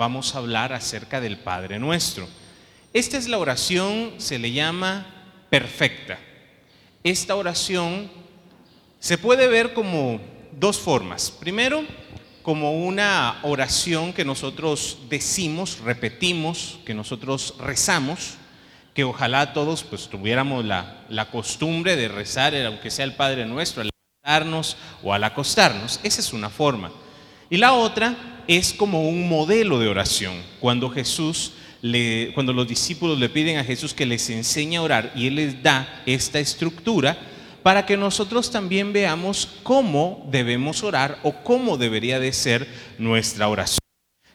[0.00, 2.26] vamos a hablar acerca del Padre Nuestro.
[2.94, 5.04] Esta es la oración, se le llama
[5.50, 6.18] perfecta.
[7.04, 8.10] Esta oración
[8.98, 10.18] se puede ver como
[10.52, 11.30] dos formas.
[11.30, 11.84] Primero,
[12.40, 18.36] como una oración que nosotros decimos, repetimos, que nosotros rezamos,
[18.94, 23.82] que ojalá todos pues tuviéramos la, la costumbre de rezar, aunque sea el Padre Nuestro,
[23.82, 23.90] al
[24.24, 26.00] levantarnos o al acostarnos.
[26.02, 26.90] Esa es una forma.
[27.50, 30.34] Y la otra es como un modelo de oración.
[30.60, 31.52] Cuando Jesús
[31.82, 35.36] le, cuando los discípulos le piden a Jesús que les enseñe a orar y Él
[35.36, 37.16] les da esta estructura
[37.62, 42.66] para que nosotros también veamos cómo debemos orar o cómo debería de ser
[42.98, 43.80] nuestra oración.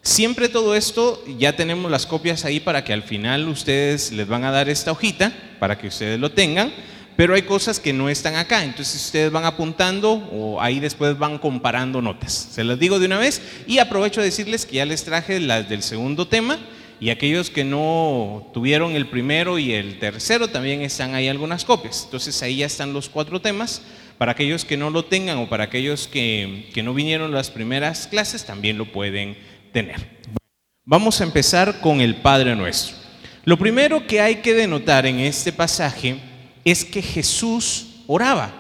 [0.02, 4.44] Siempre todo esto, ya tenemos las copias ahí para que al final ustedes les van
[4.44, 6.72] a dar esta hojita para que ustedes lo tengan,
[7.16, 11.38] pero hay cosas que no están acá, entonces ustedes van apuntando o ahí después van
[11.38, 12.50] comparando notas.
[12.52, 15.70] Se las digo de una vez y aprovecho de decirles que ya les traje las
[15.70, 16.60] del segundo tema
[17.00, 22.04] y aquellos que no tuvieron el primero y el tercero también están ahí algunas copias.
[22.06, 23.82] Entonces ahí ya están los cuatro temas.
[24.18, 28.08] Para aquellos que no lo tengan o para aquellos que, que no vinieron las primeras
[28.08, 29.38] clases también lo pueden
[29.74, 30.16] tener.
[30.86, 32.96] Vamos a empezar con el Padre Nuestro.
[33.44, 36.18] Lo primero que hay que denotar en este pasaje
[36.66, 38.52] es que Jesús oraba.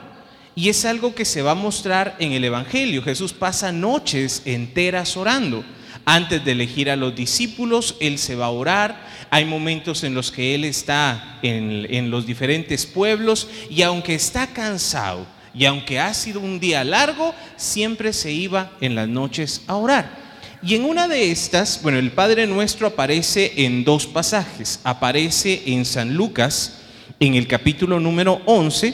[0.55, 3.03] Y es algo que se va a mostrar en el Evangelio.
[3.03, 5.65] Jesús pasa noches enteras orando.
[6.05, 9.07] Antes de elegir a los discípulos, Él se va a orar.
[9.31, 15.25] Hay momentos en los que Él está en, los diferentes pueblos y aunque está cansado
[15.53, 20.25] y aunque ha sido un día largo, siempre se iba en las noches a orar.
[20.61, 24.79] Y en una de estas, bueno, el Padre Nuestro aparece en dos pasajes.
[24.83, 26.81] Aparece en San Lucas,
[27.19, 28.93] en el capítulo número 11,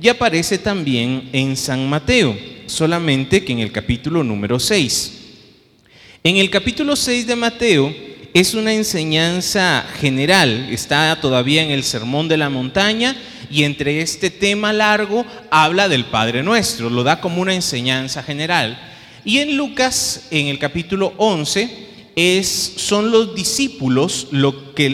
[0.00, 5.18] y aparece también en San Mateo, solamente que en el capítulo número 6.
[6.24, 7.94] En el capítulo 6 de Mateo
[8.34, 13.16] es una enseñanza general, está todavía en el Sermón de la Montaña
[13.50, 18.78] y entre este tema largo habla del Padre Nuestro, lo da como una enseñanza general.
[19.24, 21.70] Y en Lucas, en el capítulo 11,
[22.16, 24.86] es, son los discípulos, lo que,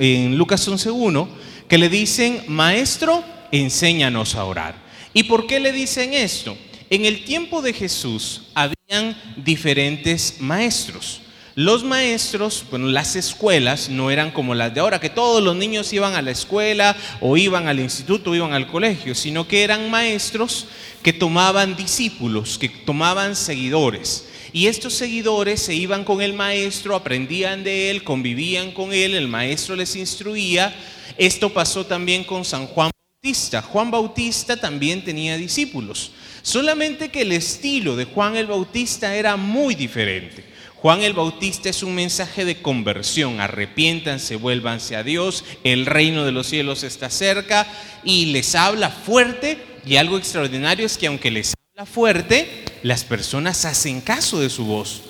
[0.00, 1.28] en Lucas 11.1,
[1.68, 4.74] que le dicen, maestro, enséñanos a orar.
[5.12, 6.56] ¿Y por qué le dicen esto?
[6.90, 11.22] En el tiempo de Jesús habían diferentes maestros.
[11.56, 15.90] Los maestros, bueno, las escuelas no eran como las de ahora, que todos los niños
[15.94, 19.90] iban a la escuela o iban al instituto o iban al colegio, sino que eran
[19.90, 20.66] maestros
[21.02, 24.26] que tomaban discípulos, que tomaban seguidores.
[24.52, 29.26] Y estos seguidores se iban con el maestro, aprendían de él, convivían con él, el
[29.26, 30.74] maestro les instruía.
[31.18, 32.90] Esto pasó también con San Juan
[33.22, 33.62] Bautista.
[33.62, 36.12] Juan Bautista también tenía discípulos,
[36.42, 40.44] solamente que el estilo de Juan el Bautista era muy diferente.
[40.76, 46.32] Juan el Bautista es un mensaje de conversión, arrepiéntanse, vuélvanse a Dios, el reino de
[46.32, 47.66] los cielos está cerca
[48.04, 53.64] y les habla fuerte y algo extraordinario es que aunque les habla fuerte, las personas
[53.64, 55.02] hacen caso de su voz.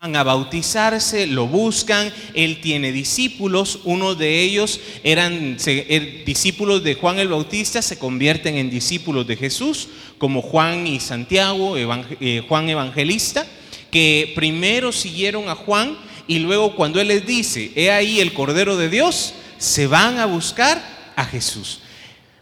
[0.00, 6.94] Van a bautizarse, lo buscan, él tiene discípulos, uno de ellos eran er, discípulos de
[6.94, 12.68] Juan el Bautista, se convierten en discípulos de Jesús, como Juan y Santiago, eh, Juan
[12.68, 13.46] Evangelista
[13.90, 18.76] que primero siguieron a Juan y luego cuando Él les dice, he ahí el Cordero
[18.76, 20.82] de Dios, se van a buscar
[21.16, 21.80] a Jesús.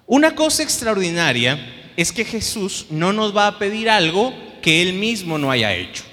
[0.07, 1.59] Una cosa extraordinaria
[1.97, 4.33] es que Jesús no nos va a pedir algo
[4.63, 6.05] que Él mismo no haya hecho.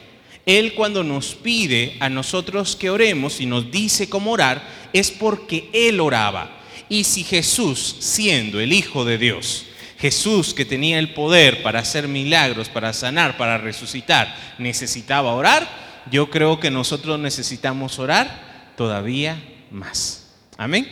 [0.45, 4.63] Él cuando nos pide a nosotros que oremos y nos dice cómo orar,
[4.94, 6.59] es porque Él oraba.
[6.88, 9.66] Y si Jesús, siendo el Hijo de Dios,
[9.97, 15.67] Jesús, que tenía el poder para hacer milagros, para sanar, para resucitar, necesitaba orar,
[16.11, 19.41] yo creo que nosotros necesitamos orar todavía
[19.72, 20.28] más.
[20.57, 20.88] Amén.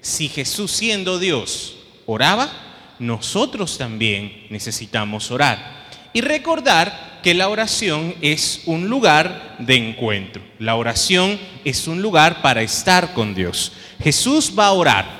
[0.00, 1.76] Si Jesús siendo Dios
[2.06, 2.50] oraba,
[2.98, 5.77] nosotros también necesitamos orar.
[6.12, 10.42] Y recordar que la oración es un lugar de encuentro.
[10.58, 13.72] La oración es un lugar para estar con Dios.
[14.00, 15.18] Jesús va a orar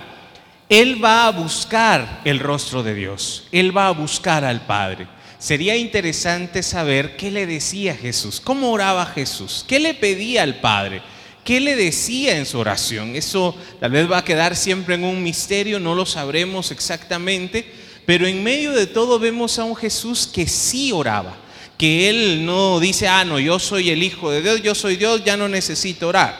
[0.68, 5.06] él va a buscar el rostro de Dios, Él va a buscar al Padre.
[5.38, 11.00] Sería interesante saber qué le decía Jesús, cómo oraba Jesús, qué le pedía al Padre,
[11.42, 13.16] qué le decía en su oración.
[13.16, 17.72] Eso tal vez va a quedar siempre en un misterio, no lo sabremos exactamente,
[18.08, 21.36] pero en medio de todo vemos a un Jesús que sí oraba,
[21.76, 25.22] que Él no dice, ah, no, yo soy el Hijo de Dios, yo soy Dios,
[25.26, 26.34] ya no necesito orar.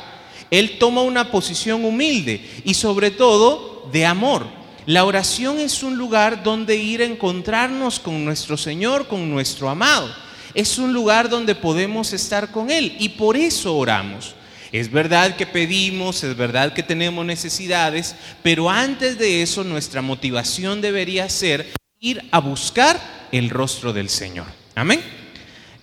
[0.51, 4.47] Él toma una posición humilde y sobre todo de amor.
[4.87, 10.11] La oración es un lugar donde ir a encontrarnos con nuestro Señor, con nuestro amado.
[10.55, 14.35] Es un lugar donde podemos estar con Él y por eso oramos.
[14.73, 20.81] Es verdad que pedimos, es verdad que tenemos necesidades, pero antes de eso nuestra motivación
[20.81, 23.01] debería ser ir a buscar
[23.33, 24.47] el rostro del Señor.
[24.75, 25.03] Amén.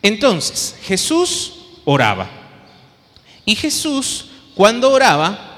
[0.01, 1.53] Entonces, Jesús
[1.83, 2.29] oraba.
[3.43, 5.55] Y Jesús, cuando oraba,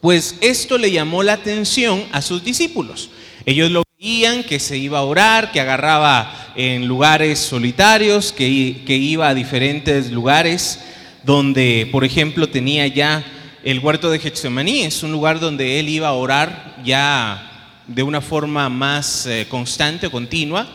[0.00, 3.10] pues esto le llamó la atención a sus discípulos.
[3.46, 9.28] Ellos lo veían que se iba a orar, que agarraba en lugares solitarios, que, iba
[9.28, 10.80] a diferentes lugares
[11.24, 13.24] donde, por ejemplo, tenía ya
[13.62, 18.20] el huerto de Getsemaní, es un lugar donde él iba a orar ya de una
[18.20, 20.66] forma más eh, constante o continua,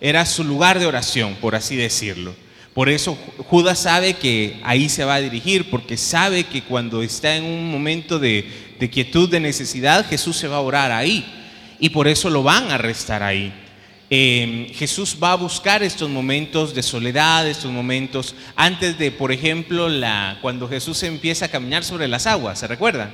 [0.00, 2.34] era su lugar de oración, por así decirlo.
[2.74, 3.16] Por eso
[3.48, 7.70] Judas sabe que ahí se va a dirigir, porque sabe que cuando está en un
[7.70, 8.46] momento de,
[8.92, 11.24] quietud, de necesidad, Jesús se va a orar ahí.
[11.80, 13.52] Y por eso lo van a arrestar ahí.
[14.08, 19.88] Em, Jesús va a buscar estos momentos de soledad, estos momentos antes de, por ejemplo,
[19.88, 23.12] la, cuando Jesús empieza a caminar sobre las aguas, ¿se recuerdan?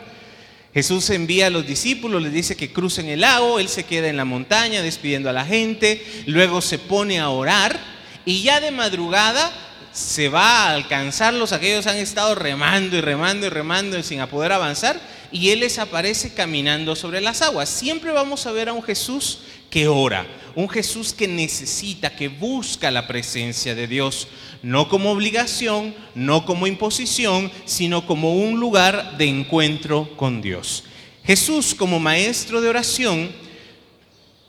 [0.75, 4.17] Jesús envía a los discípulos, les dice que crucen el lago, él se queda en
[4.19, 7.79] la montaña despidiendo a la gente, luego se pone a orar
[8.27, 9.51] y ya de madrugada
[9.93, 14.99] se va a alcanzarlos, aquellos han estado remando y remando y remando sin poder avanzar,
[15.33, 17.69] y Él les aparece caminando sobre las aguas.
[17.69, 19.41] Siempre vamos a ver a un Jesús
[19.71, 24.29] que ora, un Jesús que necesita, que busca la presencia de Dios,
[24.63, 30.85] no como obligación, no como imposición, sino como un lugar de encuentro con Dios.
[31.25, 33.31] Jesús como maestro de oración,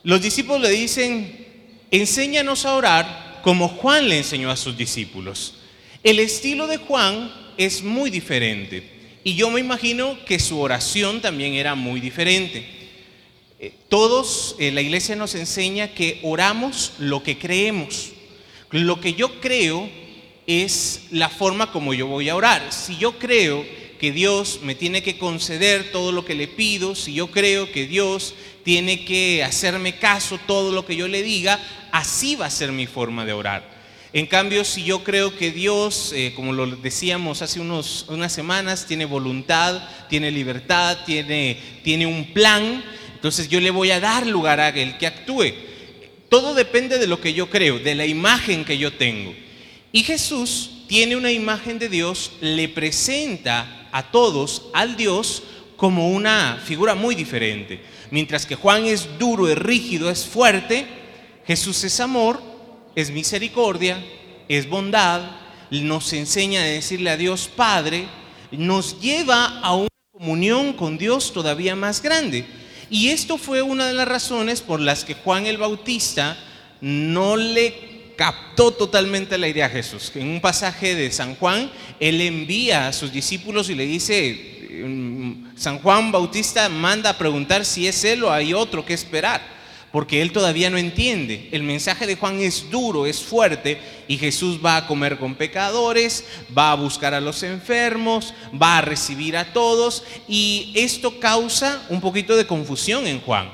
[0.03, 1.47] los discípulos le dicen,
[1.91, 5.55] enséñanos a orar como Juan le enseñó a sus discípulos.
[6.03, 8.93] El estilo de Juan es muy diferente
[9.23, 12.65] y yo me imagino que su oración también era muy diferente.
[13.59, 18.11] Eh, todos, en la iglesia nos enseña que oramos lo que creemos.
[18.71, 19.89] Lo que yo creo
[20.47, 22.73] es la forma como yo voy a orar.
[22.73, 23.65] Si yo creo
[23.99, 27.87] que Dios me tiene que conceder todo lo que le pido, si yo creo que
[27.87, 31.59] Dios tiene que hacerme caso todo lo que yo le diga,
[31.93, 33.72] así va a ser mi forma de orar.
[34.13, 39.05] En cambio, si yo creo que Dios, eh, como lo decíamos hace unas semanas, tiene
[39.05, 42.83] voluntad, tiene libertad, tiene, tiene un plan,
[43.15, 45.51] entonces yo le voy a dar lugar a Él que actúe.
[46.29, 49.33] Todo depende de lo que yo creo, de la imagen que yo tengo.
[49.91, 55.41] Y Jesús tiene una imagen de Dios, le presenta a todos al Dios
[55.75, 57.81] como una figura muy diferente.
[58.11, 60.85] Mientras que Juan es duro, es rígido, es fuerte,
[61.47, 62.52] Jesús es amor,
[62.95, 64.03] es misericordia,
[64.47, 65.21] es bondad,
[65.71, 68.05] nos enseña a decirle a Dios Padre,
[68.51, 72.45] nos lleva a una comunión con Dios todavía más grande.
[72.89, 76.37] Y esto fue una de las razones por las que Juan el Bautista
[76.81, 80.11] no le captó totalmente la idea a Jesús.
[80.13, 85.57] En un pasaje de San Juan, él envía a sus discípulos y le dice, mm,
[85.57, 89.41] San Juan Bautista manda a preguntar si es él o hay otro que esperar
[89.93, 91.49] porque él todavía no entiende.
[91.51, 96.25] El mensaje de Juan es duro, es fuerte, y Jesús va a comer con pecadores,
[96.57, 102.01] va a buscar a los enfermos, va a recibir a todos, y esto causa un
[102.01, 103.51] poquito de confusión en Juan.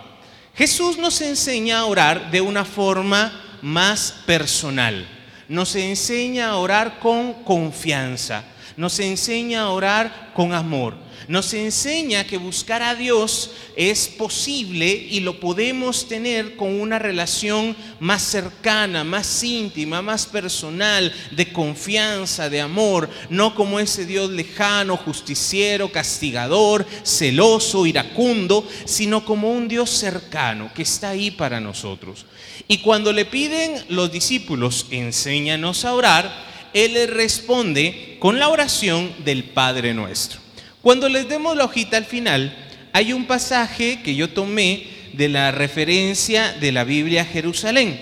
[0.55, 5.05] Jesús nos enseña a orar de una forma más personal,
[5.49, 8.45] nos enseña a orar con confianza,
[8.79, 10.95] nos enseña a orar con amor
[11.29, 17.75] nos enseña que buscar a Dios es posible y lo podemos tener con una relación
[17.99, 24.97] más cercana, más íntima, más personal, de confianza, de amor, no como ese Dios lejano,
[24.97, 32.25] justiciero, castigador, celoso, iracundo, sino como un Dios cercano que está ahí para nosotros.
[32.67, 39.11] Y cuando le piden los discípulos, enséñanos a orar, Él les responde con la oración
[39.25, 40.39] del Padre nuestro.
[40.81, 42.55] Cuando les demos la hojita al final,
[42.93, 47.99] hay un pasaje que yo tomé de la referencia de la Biblia Jerusalén.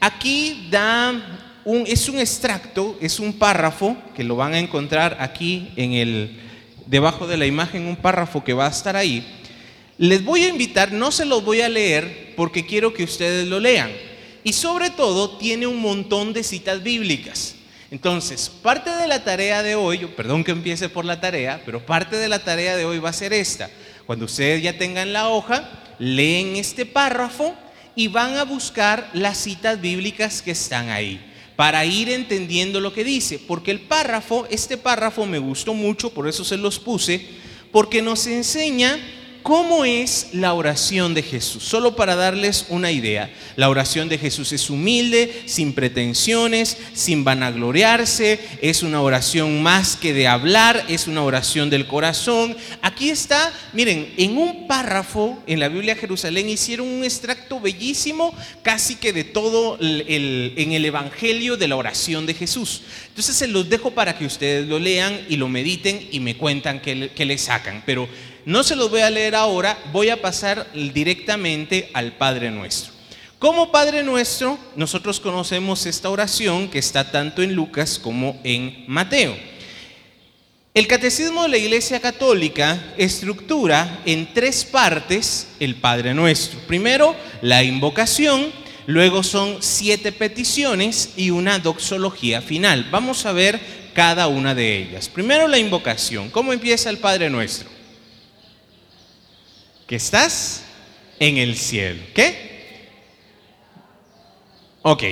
[0.00, 1.12] Aquí da
[1.64, 6.40] un, es un extracto, es un párrafo que lo van a encontrar aquí en el,
[6.86, 9.26] debajo de la imagen, un párrafo que va a estar ahí.
[9.98, 13.60] Les voy a invitar, no se los voy a leer porque quiero que ustedes lo
[13.60, 13.90] lean.
[14.44, 17.55] Y sobre todo tiene un montón de citas bíblicas.
[17.90, 22.16] Entonces, parte de la tarea de hoy, perdón que empiece por la tarea, pero parte
[22.16, 23.70] de la tarea de hoy va a ser esta.
[24.06, 27.54] Cuando ustedes ya tengan la hoja, leen este párrafo
[27.94, 31.20] y van a buscar las citas bíblicas que están ahí
[31.56, 36.28] para ir entendiendo lo que dice, porque el párrafo, este párrafo me gustó mucho, por
[36.28, 37.26] eso se los puse,
[37.72, 38.98] porque nos enseña
[39.46, 41.62] ¿Cómo es la oración de Jesús?
[41.62, 48.40] Solo para darles una idea, la oración de Jesús es humilde, sin pretensiones, sin vanagloriarse,
[48.60, 52.56] es una oración más que de hablar, es una oración del corazón.
[52.82, 58.34] Aquí está, miren, en un párrafo en la Biblia de Jerusalén hicieron un extracto bellísimo,
[58.64, 62.82] casi que de todo el, en el Evangelio de la oración de Jesús.
[63.10, 66.80] Entonces se los dejo para que ustedes lo lean y lo mediten y me cuentan
[66.80, 67.84] qué, qué le sacan.
[67.86, 68.08] Pero
[68.46, 72.92] no se los voy a leer ahora, voy a pasar directamente al Padre Nuestro.
[73.40, 79.36] Como Padre Nuestro, nosotros conocemos esta oración que está tanto en Lucas como en Mateo.
[80.74, 86.60] El Catecismo de la Iglesia Católica estructura en tres partes el Padre Nuestro.
[86.68, 88.52] Primero, la invocación,
[88.86, 92.86] luego son siete peticiones y una doxología final.
[92.92, 93.58] Vamos a ver
[93.92, 95.08] cada una de ellas.
[95.08, 96.30] Primero, la invocación.
[96.30, 97.75] ¿Cómo empieza el Padre Nuestro?
[99.86, 100.64] Que estás
[101.18, 102.02] en el cielo.
[102.14, 102.46] ¿Qué?
[104.82, 105.02] Ok,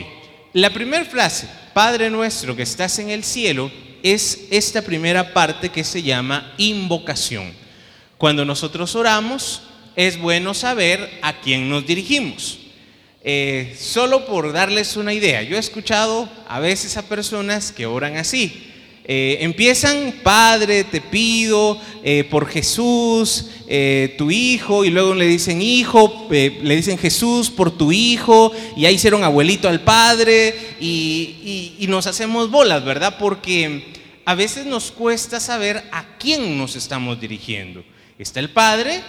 [0.52, 3.70] la primera frase, Padre nuestro que estás en el cielo,
[4.02, 7.52] es esta primera parte que se llama invocación.
[8.18, 9.62] Cuando nosotros oramos,
[9.96, 12.58] es bueno saber a quién nos dirigimos.
[13.22, 18.16] Eh, solo por darles una idea, yo he escuchado a veces a personas que oran
[18.16, 18.73] así.
[19.06, 25.60] Eh, empiezan, Padre, te pido eh, por Jesús, eh, tu hijo, y luego le dicen
[25.60, 31.86] hijo, le dicen Jesús por tu hijo, y ahí hicieron abuelito al Padre, y, y
[31.86, 33.16] nos hacemos bolas, ¿verdad?
[33.18, 33.92] Porque
[34.24, 37.84] a veces nos cuesta saber a quién nos estamos dirigiendo.
[38.18, 39.02] Está el Padre,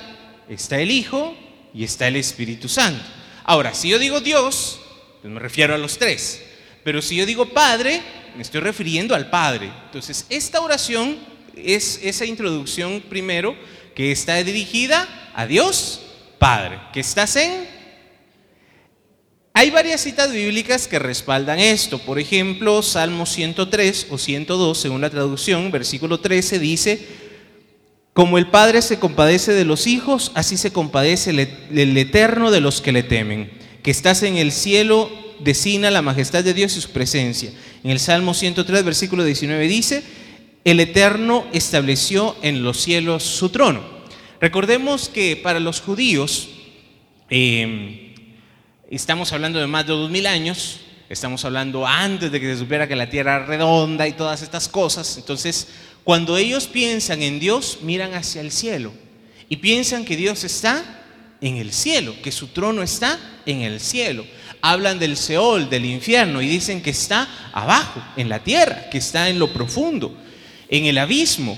[0.50, 1.36] está el Hijo
[1.74, 3.06] y está el Espíritu Santo.
[3.46, 4.80] Ahora, si yo digo Dios,
[5.22, 6.42] pues me refiero a los tres,
[6.84, 8.02] pero si yo digo Padre,
[8.36, 9.72] me estoy refiriendo al Padre.
[9.86, 11.18] Entonces, esta oración
[11.56, 13.56] es esa introducción primero
[13.96, 16.02] que está dirigida a Dios
[16.38, 17.76] Padre, que estás en...
[19.54, 21.98] Hay varias citas bíblicas que respaldan esto.
[22.00, 27.08] Por ejemplo, Salmo 103 o 102, según la traducción, versículo 13, dice,
[28.12, 32.82] como el Padre se compadece de los hijos, así se compadece el Eterno de los
[32.82, 33.50] que le temen.
[33.82, 37.52] Que estás en el cielo, designa la majestad de Dios y su presencia.
[37.84, 40.04] En el Salmo 103, versículo 19 dice,
[40.64, 43.84] el Eterno estableció en los cielos su trono.
[44.42, 46.50] Recordemos que para los judíos,
[47.30, 48.14] em,
[48.90, 52.88] estamos hablando de más de dos mil años, estamos hablando antes de que se supiera
[52.88, 55.18] que la tierra era redonda y todas estas cosas.
[55.18, 55.68] Entonces,
[56.04, 58.92] cuando ellos piensan en Dios, miran hacia el cielo
[59.50, 60.84] y piensan que Dios está
[61.42, 64.26] en el cielo, que su trono está en el cielo
[64.72, 69.30] hablan del Seol, del infierno, y dicen que está abajo, en la tierra, que está
[69.30, 70.18] en lo profundo,
[70.70, 71.58] en el abismo.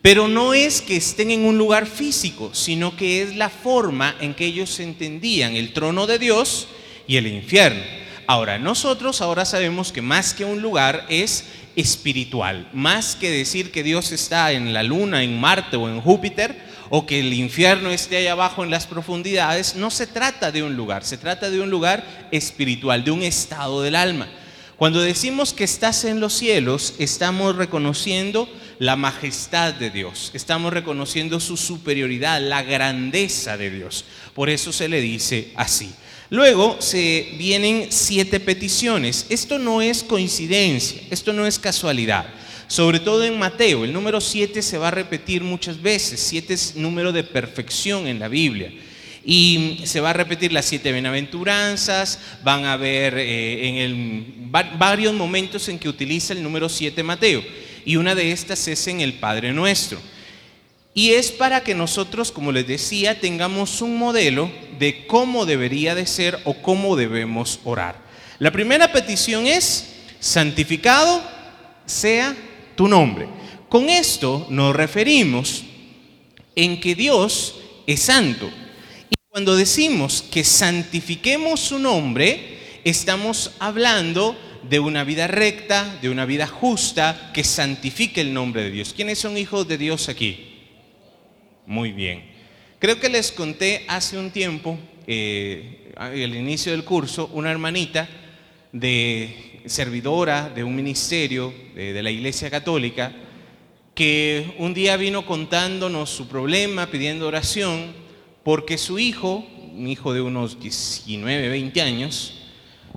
[0.00, 4.34] Pero no es que estén en un lugar físico, sino que es la forma en
[4.34, 6.68] que ellos entendían el trono de Dios
[7.08, 7.82] y el infierno.
[8.28, 13.82] Ahora, nosotros ahora sabemos que más que un lugar es espiritual, más que decir que
[13.82, 18.16] Dios está en la luna, en Marte o en Júpiter, o que el infierno esté
[18.16, 21.70] ahí abajo en las profundidades, no se trata de un lugar, se trata de un
[21.70, 24.28] lugar espiritual, de un estado del alma.
[24.76, 31.40] Cuando decimos que estás en los cielos, estamos reconociendo la majestad de Dios, estamos reconociendo
[31.40, 34.04] su superioridad, la grandeza de Dios.
[34.34, 35.94] Por eso se le dice así.
[36.28, 39.26] Luego se vienen siete peticiones.
[39.30, 42.26] Esto no es coincidencia, esto no es casualidad
[42.68, 43.84] sobre todo en Mateo.
[43.84, 46.20] El número 7 se va a repetir muchas veces.
[46.20, 48.72] 7 es número de perfección en la Biblia.
[49.24, 54.24] Y se va a repetir las siete bienaventuranzas, van a ver eh, en el,
[54.78, 57.42] varios momentos en que utiliza el número 7 Mateo.
[57.84, 59.98] Y una de estas es en el Padre Nuestro.
[60.94, 66.06] Y es para que nosotros, como les decía, tengamos un modelo de cómo debería de
[66.06, 67.96] ser o cómo debemos orar.
[68.38, 69.88] La primera petición es,
[70.20, 71.22] santificado
[71.84, 72.34] sea
[72.76, 73.26] tu nombre.
[73.68, 75.64] Con esto nos referimos
[76.54, 78.46] en que Dios es santo.
[79.10, 84.36] Y cuando decimos que santifiquemos su nombre, estamos hablando
[84.68, 88.92] de una vida recta, de una vida justa, que santifique el nombre de Dios.
[88.94, 90.54] ¿Quiénes son hijos de Dios aquí?
[91.66, 92.24] Muy bien.
[92.78, 98.08] Creo que les conté hace un tiempo, eh, al inicio del curso, una hermanita
[98.72, 103.12] de servidora de un ministerio de, la Iglesia Católica,
[103.94, 107.92] que un día vino contándonos su problema, pidiendo oración,
[108.42, 112.34] porque su hijo, un hijo de unos 19, 20 años,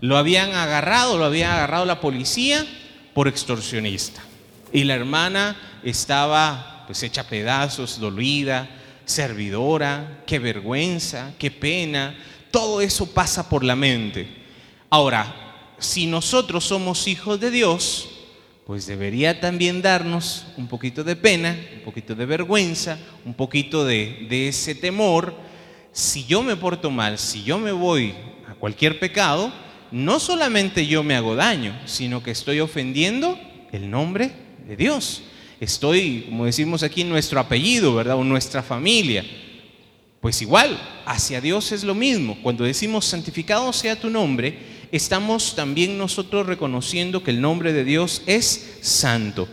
[0.01, 2.65] lo habían agarrado, lo había agarrado la policía
[3.13, 4.21] por extorsionista.
[4.71, 8.69] Y la hermana estaba pues hecha pedazos, dolida,
[9.05, 12.15] servidora, qué vergüenza, qué pena,
[12.51, 14.27] todo eso pasa por la mente.
[14.89, 15.48] Ahora,
[15.79, 18.09] si nosotros somos hijos de Dios,
[18.69, 24.47] pues debería también darnos un poquito de pena, un poquito de vergüenza, un poquito de,
[24.47, 25.33] ese temor.
[25.91, 28.13] Si yo me porto mal, si yo me voy
[28.47, 29.51] a cualquier pecado,
[29.91, 33.39] no solamente yo me hago daño, sino que estoy ofendiendo
[33.71, 34.31] el nombre
[34.67, 35.23] de Dios.
[35.59, 38.17] Estoy, como decimos aquí, nuestro apellido, ¿verdad?
[38.17, 39.25] O nuestra familia.
[40.21, 42.37] Pues igual, hacia Dios es lo mismo.
[42.43, 48.21] Cuando decimos santificado sea tu nombre, estamos también nosotros reconociendo que el nombre de Dios
[48.25, 49.47] es santo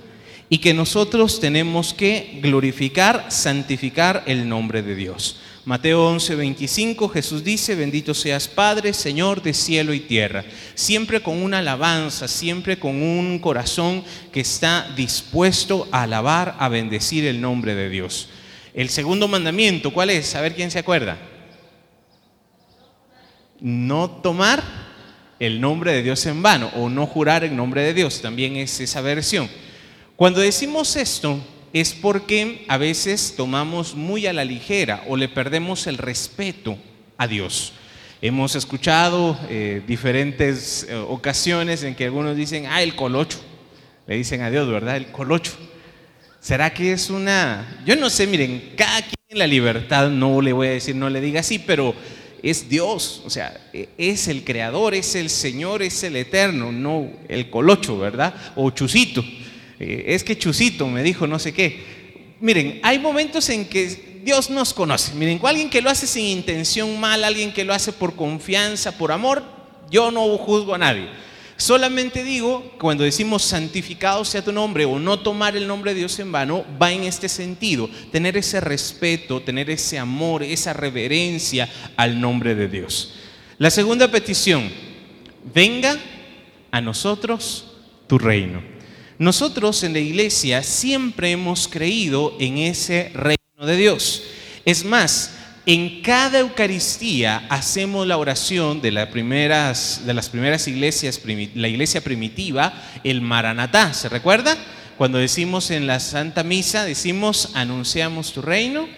[0.49, 5.40] y que nosotros tenemos que glorificar, santificar el nombre de Dios.
[5.64, 10.45] Mateo 11, 25, Jesús dice, bendito seas Padre, Señor de cielo y tierra,
[10.76, 17.25] siempre con una alabanza, siempre con un corazón que está dispuesto a alabar, a bendecir
[17.25, 18.28] el nombre de Dios.
[18.75, 20.37] El segundo mandamiento, ¿cuál es?
[20.37, 21.19] A ver quién se acuerda.
[23.59, 24.86] No tomar
[25.38, 28.81] el nombre de Dios en vano o no jurar en nombre de Dios, también es
[28.81, 29.49] esa versión.
[30.16, 31.40] Cuando decimos esto,
[31.73, 36.78] es porque a veces tomamos muy a la ligera o le perdemos el respeto
[37.19, 37.73] a Dios.
[38.23, 43.38] Hemos escuchado eh, diferentes eh, ocasiones en que algunos dicen, ah, el colocho.
[44.07, 44.97] Le dicen a Dios, ¿verdad?
[44.97, 45.52] El colocho.
[46.40, 47.83] ¿Será que es una...
[47.85, 51.11] Yo no sé, miren, cada quien en la libertad, no le voy a decir, no
[51.11, 51.95] le diga así, pero
[52.50, 57.11] es Dios, o sea, e, es el creador, es el Señor, es el eterno, no
[57.29, 58.35] el colocho, ¿verdad?
[58.55, 59.25] O chusito.
[59.81, 61.97] Eh, es que Chusito me dijo no sé qué.
[62.41, 65.15] Miren, hay momentos en que Dios nos conoce.
[65.15, 69.12] Miren, alguien que lo hace sin intención mal, alguien que lo hace por confianza, por
[69.12, 69.43] amor,
[69.91, 71.09] yo no juzgo a nadie.
[71.59, 76.19] Solamente digo, cuando decimos santificado sea tu nombre o no tomar el nombre de Dios
[76.19, 82.21] en vano, va en este sentido, tener ese respeto, tener ese amor, esa reverencia al
[82.21, 83.15] nombre de Dios.
[83.57, 84.71] La segunda petición,
[85.55, 85.97] venga
[86.71, 87.73] a nosotros
[88.07, 88.63] tu reino.
[89.19, 94.25] Nosotros en la iglesia siempre hemos creído en ese reino de Dios.
[94.67, 95.36] Es más,
[95.67, 101.21] en cada Eucaristía hacemos la oración de, las primeras, de las primeras iglesias,
[101.55, 103.93] la iglesia primitiva, el Maranatá.
[103.93, 104.57] ¿Se recuerda?
[104.97, 108.89] Cuando decimos en la Santa Misa, decimos, anunciamos tu reino,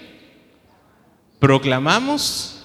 [1.38, 2.60] proclamamos,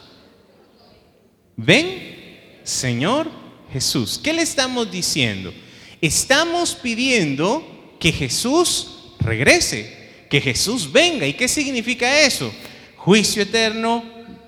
[1.56, 3.32] ven, Señor
[3.72, 4.20] Jesús.
[4.22, 5.54] ¿Qué le estamos diciendo?
[6.02, 11.26] Estamos pidiendo que Jesús regrese, que Jesús venga.
[11.26, 12.54] ¿Y qué significa eso?
[13.04, 14.02] Juicio eterno,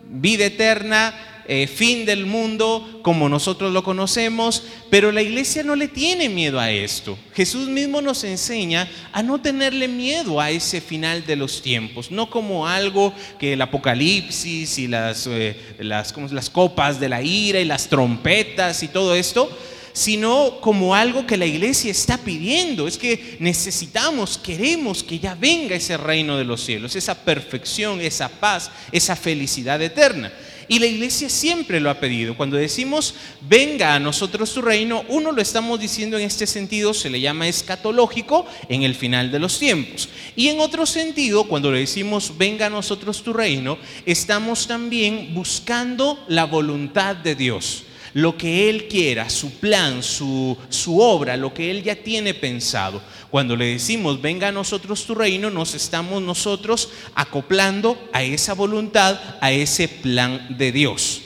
[0.10, 1.14] vida eterna,
[1.46, 6.58] eh, fin del mundo como nosotros lo conocemos, pero la iglesia no le tiene miedo
[6.58, 7.20] a esto.
[7.34, 12.30] Jesús mismo nos enseña a no tenerle miedo a ese final de los tiempos, no
[12.30, 17.66] como algo que el apocalipsis y las, eh, las, las copas de la ira y
[17.66, 19.50] las trompetas y todo esto,
[19.96, 22.86] sino como algo que la iglesia está pidiendo.
[22.86, 28.28] Es que necesitamos, queremos que ya venga ese reino de los cielos, esa perfección, esa
[28.28, 30.34] paz, esa felicidad eterna.
[30.68, 32.36] Y la iglesia siempre lo ha pedido.
[32.36, 33.16] Cuando decimos,
[33.48, 37.48] venga a nosotros tu reino, uno lo estamos diciendo en este sentido, se le llama
[37.48, 40.10] escatológico en el final de los tiempos.
[40.36, 46.22] Y en otro sentido, cuando le decimos, venga a nosotros tu reino, estamos también buscando
[46.28, 51.70] la voluntad de Dios lo que Él quiera, su plan, su, su obra, lo que
[51.70, 53.02] Él ya tiene pensado.
[53.30, 59.20] Cuando le decimos, venga a nosotros tu reino, nos estamos nosotros acoplando a esa voluntad,
[59.42, 61.24] a ese plan de Dios.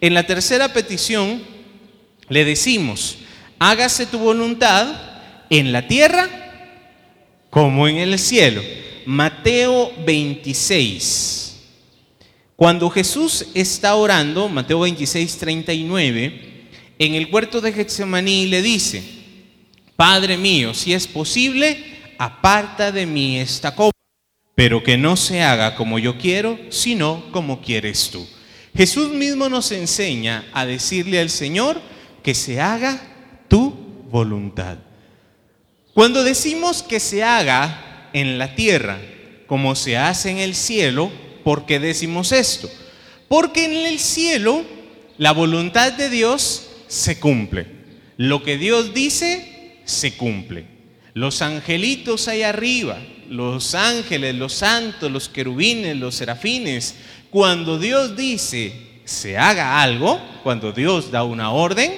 [0.00, 1.40] En la tercera petición
[2.28, 3.18] le decimos,
[3.60, 4.88] hágase tu voluntad
[5.48, 6.28] en la tierra
[7.50, 8.62] como en el cielo.
[9.06, 11.41] Mateo 26.
[12.62, 19.02] Cuando Jesús está orando, Mateo 26, 39, en el huerto de Getsemaní le dice,
[19.96, 23.98] Padre mío, si es posible, aparta de mí esta copa,
[24.54, 28.24] pero que no se haga como yo quiero, sino como quieres tú.
[28.76, 31.80] Jesús mismo nos enseña a decirle al Señor
[32.22, 33.02] que se haga
[33.48, 33.70] tu
[34.08, 34.78] voluntad.
[35.94, 39.00] Cuando decimos que se haga en la tierra
[39.48, 41.10] como se hace en el cielo,
[41.44, 42.70] ¿Por qué decimos esto?
[43.28, 44.62] Porque en el cielo
[45.18, 47.66] la voluntad de Dios se cumple.
[48.16, 50.66] Lo que Dios dice, se cumple.
[51.14, 56.94] Los angelitos ahí arriba, los ángeles, los santos, los querubines, los serafines,
[57.30, 58.72] cuando Dios dice
[59.04, 61.92] se haga algo, cuando Dios da una orden,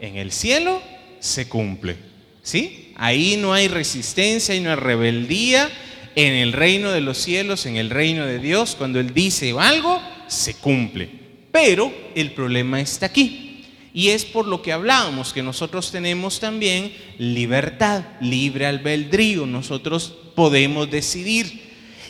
[0.00, 0.80] en el cielo
[1.20, 1.96] se cumple.
[2.42, 2.92] ¿Sí?
[2.96, 5.70] Ahí no hay resistencia, y no hay rebeldía,
[6.16, 10.00] en el reino de los cielos, en el reino de Dios, cuando Él dice algo,
[10.28, 11.08] se cumple.
[11.50, 13.64] Pero el problema está aquí.
[13.92, 20.90] Y es por lo que hablábamos, que nosotros tenemos también libertad, libre albedrío, nosotros podemos
[20.90, 21.62] decidir.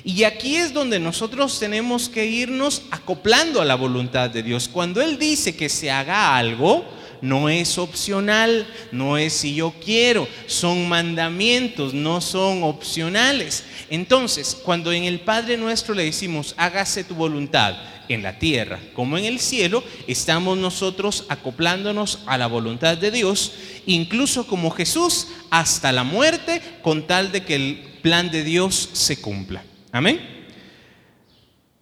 [0.02, 4.68] Y aquí es donde nosotros tenemos que irnos acoplando a la voluntad de Dios.
[4.68, 6.86] Cuando Él dice que se haga algo,
[7.24, 13.64] no es opcional, no es si yo quiero, son mandamientos, no son opcionales.
[13.88, 17.76] Entonces, cuando en el Padre nuestro le decimos, hágase tu voluntad
[18.10, 23.52] en la tierra como en el cielo, estamos nosotros acoplándonos a la voluntad de Dios,
[23.86, 29.22] incluso como Jesús, hasta la muerte, con tal de que el plan de Dios se
[29.22, 29.64] cumpla.
[29.92, 30.20] Amén.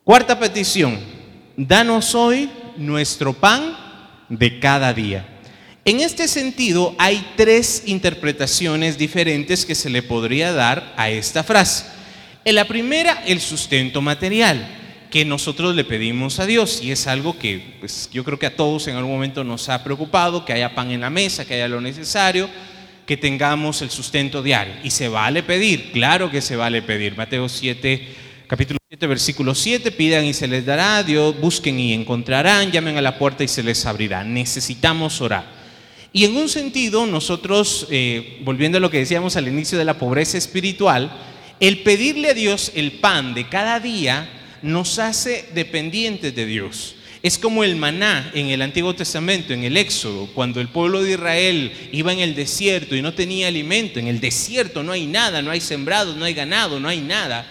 [0.05, 1.01] Cuarta petición,
[1.57, 3.77] danos hoy nuestro pan
[4.29, 5.32] de cada día.
[5.85, 11.87] En este sentido, hay tres interpretaciones diferentes que se le podría dar a esta frase.
[12.45, 14.65] En la primera, el sustento material,
[15.11, 18.55] que nosotros le pedimos a Dios, y es algo que pues, yo creo que a
[18.55, 21.67] todos en algún momento nos ha preocupado, que haya pan en la mesa, que haya
[21.67, 22.49] lo necesario,
[23.05, 24.75] que tengamos el sustento diario.
[24.85, 27.17] Y se vale pedir, claro que se vale pedir.
[27.17, 28.09] Mateo 7,
[28.47, 33.03] capítulo 7, versículo 7, pidan y se les dará, Dios, busquen y encontrarán, llamen a
[33.03, 34.23] la puerta y se les abrirá.
[34.23, 35.62] Necesitamos orar.
[36.13, 39.99] Y en un sentido, nosotros, eh, volviendo a lo que decíamos al inicio de la
[39.99, 41.11] pobreza espiritual,
[41.59, 44.29] el pedirle a Dios el pan de cada día
[44.63, 46.97] nos hace dependientes de Dios.
[47.23, 51.13] Es como el maná en el Antiguo Testamento, en el Éxodo, cuando el pueblo de
[51.13, 54.01] Israel iba en el desierto y no tenía alimento.
[54.01, 57.47] En el desierto no hay nada, no hay sembrados, no hay ganado, no hay nada.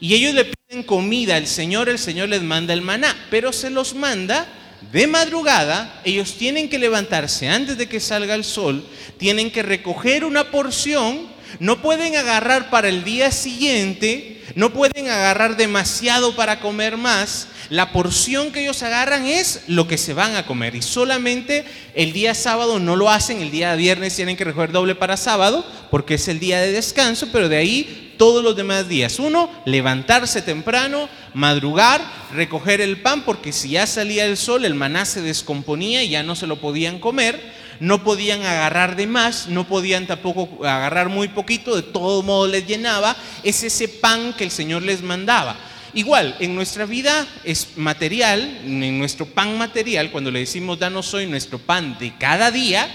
[0.00, 3.70] Y ellos le piden comida al Señor, el Señor les manda el maná, pero se
[3.70, 4.46] los manda
[4.92, 8.84] de madrugada, ellos tienen que levantarse antes de que salga el sol,
[9.18, 11.26] tienen que recoger una porción,
[11.60, 17.92] no pueden agarrar para el día siguiente, no pueden agarrar demasiado para comer más, la
[17.92, 22.34] porción que ellos agarran es lo que se van a comer y solamente el día
[22.34, 26.28] sábado no lo hacen, el día viernes tienen que recoger doble para sábado porque es
[26.28, 29.18] el día de descanso, pero de ahí todos los demás días.
[29.18, 32.00] Uno, levantarse temprano, madrugar,
[32.32, 36.22] recoger el pan porque si ya salía el sol el maná se descomponía y ya
[36.22, 41.28] no se lo podían comer no podían agarrar de más, no podían tampoco agarrar muy
[41.28, 45.56] poquito, de todo modo les llenaba, es ese pan que el Señor les mandaba.
[45.94, 51.26] Igual, en nuestra vida es material, en nuestro pan material, cuando le decimos danos hoy
[51.26, 52.88] nuestro pan de cada día,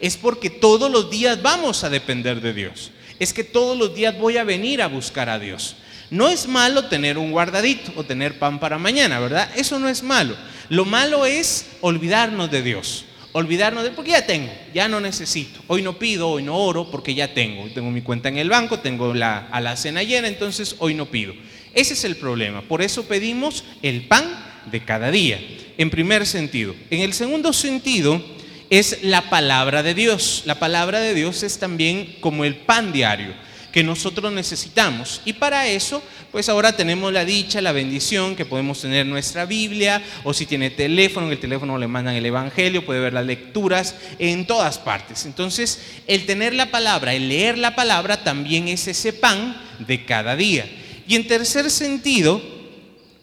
[0.00, 2.90] es porque todos los días vamos a depender de Dios.
[3.18, 5.76] Es que todos los días voy a venir a buscar a Dios.
[6.10, 9.50] No es malo tener un guardadito o tener pan para mañana, ¿verdad?
[9.56, 10.36] Eso no es malo.
[10.68, 13.04] Lo malo es olvidarnos de Dios.
[13.32, 15.60] Olvidarnos de, porque ya tengo, ya no necesito.
[15.66, 17.68] Hoy no pido, hoy no oro, porque ya tengo.
[17.74, 21.34] Tengo mi cuenta en el banco, tengo la, cena llena, entonces hoy no pido.
[21.74, 22.62] Ese es el problema.
[22.62, 24.24] Por eso pedimos el pan
[24.70, 25.38] de cada día,
[25.76, 26.74] en primer sentido.
[26.90, 28.22] En el segundo sentido
[28.70, 30.42] es la palabra de Dios.
[30.44, 33.34] La palabra de Dios es también como el pan diario
[33.72, 35.20] que nosotros necesitamos.
[35.24, 36.02] Y para eso,
[36.32, 40.70] pues ahora tenemos la dicha, la bendición que podemos tener nuestra Biblia, o si tiene
[40.70, 45.26] teléfono, en el teléfono le mandan el Evangelio, puede ver las lecturas en todas partes.
[45.26, 50.34] Entonces, el tener la palabra, el leer la palabra, también es ese pan de cada
[50.34, 50.66] día.
[51.06, 52.42] Y en tercer sentido,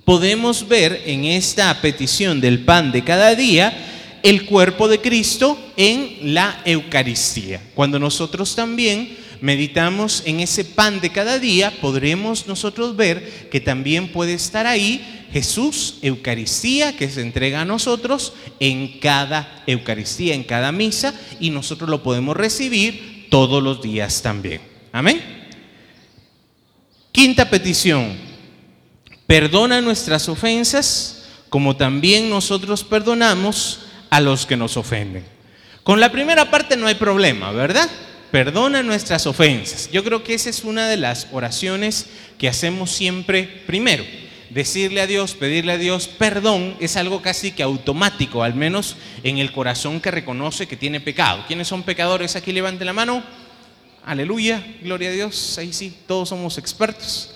[0.05, 3.94] podemos ver en esta petición del pan de cada día
[4.25, 7.61] el cuerpo de Cristo en la Eucaristía.
[7.75, 14.11] Cuando nosotros también meditamos en ese pan de cada día, podremos nosotros ver que también
[14.11, 20.71] puede estar ahí Jesús, Eucaristía, que se entrega a nosotros en cada Eucaristía, en cada
[20.71, 24.59] misa, y nosotros lo podemos recibir todos los días también.
[24.91, 25.21] Amén.
[27.11, 28.17] Quinta petición,
[29.27, 33.85] perdona nuestras ofensas como también nosotros perdonamos
[34.15, 35.25] a los que nos ofenden.
[35.84, 37.89] Con la primera parte no hay problema, ¿verdad?
[38.32, 39.91] Perdona nuestras ofensas.
[39.91, 42.06] Yo creo que esa es una de las oraciones
[42.38, 44.06] que hacemos siempre primero.
[44.51, 49.38] Decirle a Dios, pedirle a Dios perdón es algo casi que automático, al menos en
[49.38, 51.43] el corazón que reconoce que tiene pecado.
[51.45, 52.38] ¿Quiénes son pecadores?
[52.38, 53.21] Aquí levanten la mano.
[54.06, 55.58] Aleluya, gloria a Dios.
[55.58, 57.35] Ahí sí, todos somos expertos.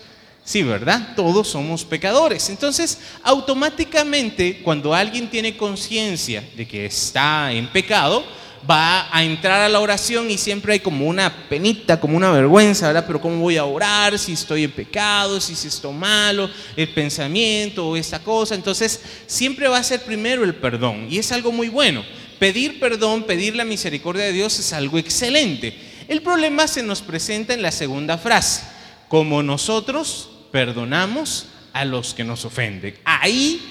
[0.49, 1.13] Sí, ¿verdad?
[1.15, 2.49] Todos somos pecadores.
[2.49, 8.25] Entonces, automáticamente, cuando alguien tiene conciencia de que está en pecado,
[8.67, 12.87] va a entrar a la oración y siempre hay como una penita, como una vergüenza,
[12.87, 13.03] ¿verdad?
[13.05, 17.89] Pero ¿cómo voy a orar si estoy en pecado, si es esto malo, el pensamiento
[17.89, 18.55] o esta cosa?
[18.55, 22.03] Entonces, siempre va a ser primero el perdón y es algo muy bueno.
[22.39, 25.77] Pedir perdón, pedir la misericordia de Dios es algo excelente.
[26.07, 28.63] El problema se nos presenta en la segunda frase.
[29.09, 32.95] como nosotros perdonamos a los que nos ofenden.
[33.05, 33.61] Ahí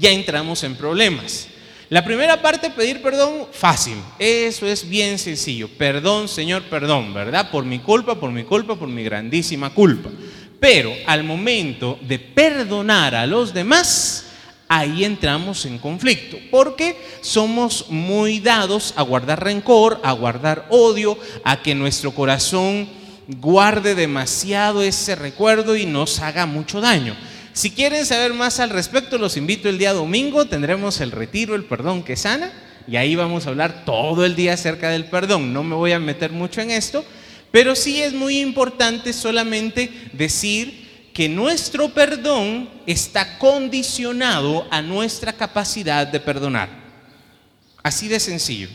[0.00, 1.48] ya entramos en problemas.
[1.88, 3.98] La primera parte, pedir perdón, fácil.
[4.18, 5.68] Eso es bien sencillo.
[5.76, 7.50] Perdón, Señor, perdón, ¿verdad?
[7.50, 10.08] Por mi culpa, por mi culpa, por mi grandísima culpa.
[10.58, 14.24] Pero al momento de perdonar a los demás,
[14.68, 21.60] ahí entramos en conflicto, porque somos muy dados a guardar rencor, a guardar odio, a
[21.60, 22.88] que nuestro corazón
[23.28, 27.14] guarde demasiado ese recuerdo y nos haga mucho daño.
[27.52, 31.64] Si quieren saber más al respecto, los invito el día domingo, tendremos el retiro, el
[31.64, 32.52] perdón que sana,
[32.88, 35.52] y ahí vamos a hablar todo el día acerca del perdón.
[35.52, 37.04] No me voy a meter mucho en esto,
[37.50, 46.06] pero sí es muy importante solamente decir que nuestro perdón está condicionado a nuestra capacidad
[46.06, 46.70] de perdonar.
[47.82, 48.68] Así de sencillo.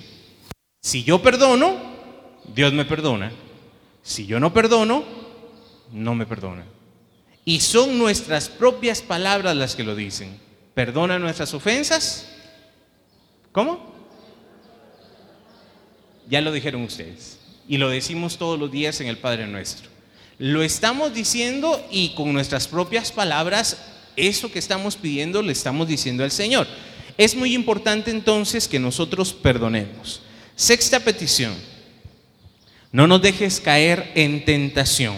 [0.82, 1.78] Si yo perdono,
[2.54, 3.32] Dios me perdona.
[4.08, 5.04] Si yo no perdono,
[5.92, 6.64] no me perdona.
[7.44, 10.40] Y son nuestras propias palabras las que lo dicen.
[10.74, 12.26] Perdona nuestras ofensas.
[13.52, 13.94] ¿Cómo?
[16.30, 17.38] Ya lo dijeron ustedes.
[17.68, 19.90] Y lo decimos todos los días en el Padre Nuestro.
[20.40, 23.78] Lo estamos diciendo y con nuestras propias palabras,
[24.16, 26.66] eso que estamos pidiendo le estamos diciendo al Señor.
[27.18, 30.22] Es muy importante entonces que nosotros perdonemos.
[30.56, 31.54] Sexta petición.
[32.92, 35.16] No nos dejes caer en tentación.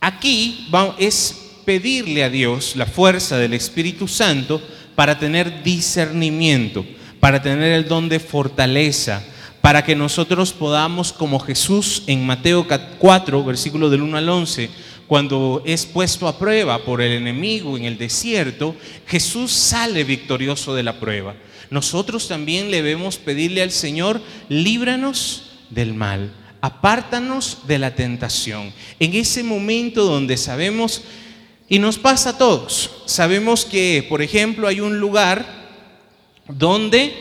[0.00, 4.60] Aquí es pedirle a Dios la fuerza del Espíritu Santo
[4.96, 6.84] para tener discernimiento,
[7.20, 9.22] para tener el don de fortaleza,
[9.60, 12.66] para que nosotros podamos, como Jesús en Mateo
[12.98, 14.70] 4, versículo del 1 al 11,
[15.06, 18.74] cuando es puesto a prueba por el enemigo en el desierto,
[19.06, 21.36] Jesús sale victorioso de la prueba.
[21.70, 28.72] Nosotros también le debemos pedirle al Señor, líbranos del mal apártanos de la tentación.
[28.98, 31.02] En ese momento donde sabemos,
[31.68, 35.44] y nos pasa a todos, sabemos que, por ejemplo, hay un lugar
[36.48, 37.12] donde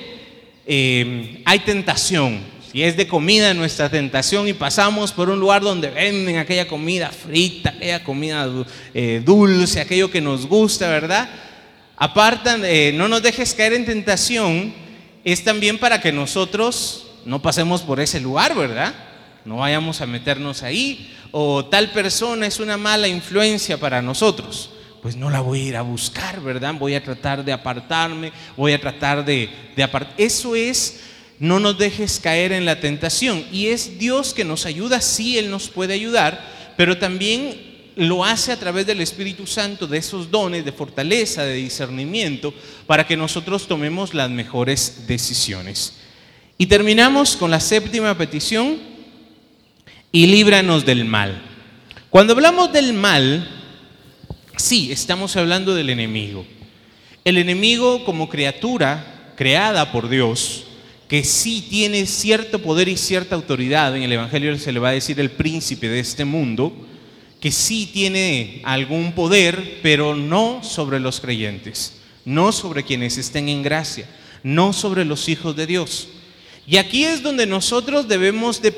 [0.65, 2.39] eh, hay tentación.
[2.71, 7.09] Si es de comida nuestra tentación y pasamos por un lugar donde venden aquella comida
[7.09, 8.47] frita, aquella comida
[8.93, 11.29] eh, dulce, aquello que nos gusta, ¿verdad?
[11.97, 14.73] Apartan, eh, no nos dejes caer en tentación,
[15.23, 18.93] es también para que nosotros no pasemos por ese lugar, ¿verdad?
[19.45, 24.71] No vayamos a meternos ahí, o tal persona es una mala influencia para nosotros,
[25.01, 26.73] pues no la voy a ir a buscar, ¿verdad?
[26.75, 29.49] Voy a tratar de apartarme, voy a tratar de,
[29.81, 30.13] apartar.
[30.17, 31.01] Eso es,
[31.39, 33.45] no nos dejes caer en la tentación.
[33.51, 38.51] Y es Dios que nos ayuda, sí, Él nos puede ayudar, pero también lo hace
[38.51, 42.53] a través del Espíritu Santo, de esos dones de fortaleza, de discernimiento,
[42.87, 45.95] para que nosotros tomemos las mejores decisiones.
[46.57, 48.88] Y terminamos con la séptima petición,
[50.11, 51.41] y líbranos del mal.
[52.09, 53.47] Cuando hablamos del mal,
[54.57, 56.45] sí, estamos hablando del enemigo.
[57.23, 60.65] El enemigo como criatura creada por Dios,
[61.07, 64.93] que sí tiene cierto poder y cierta autoridad, en el Evangelio se le va a
[64.93, 66.73] decir el príncipe de este mundo,
[67.39, 71.93] que sí tiene algún poder, pero no sobre los creyentes,
[72.25, 74.07] no sobre quienes estén en gracia,
[74.43, 76.09] no sobre los hijos de Dios.
[76.67, 78.71] Y aquí es donde nosotros debemos de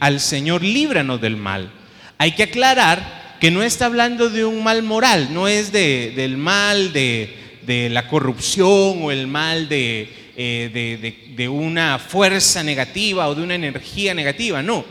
[0.00, 1.70] al Señor, líbranos del mal.
[2.18, 6.92] Hay que aclarar que no está hablando de un mal moral, no es del mal
[6.92, 14.14] de, la corrupción o el mal eh, de, una fuerza negativa o de una energía
[14.14, 14.84] negativa, no.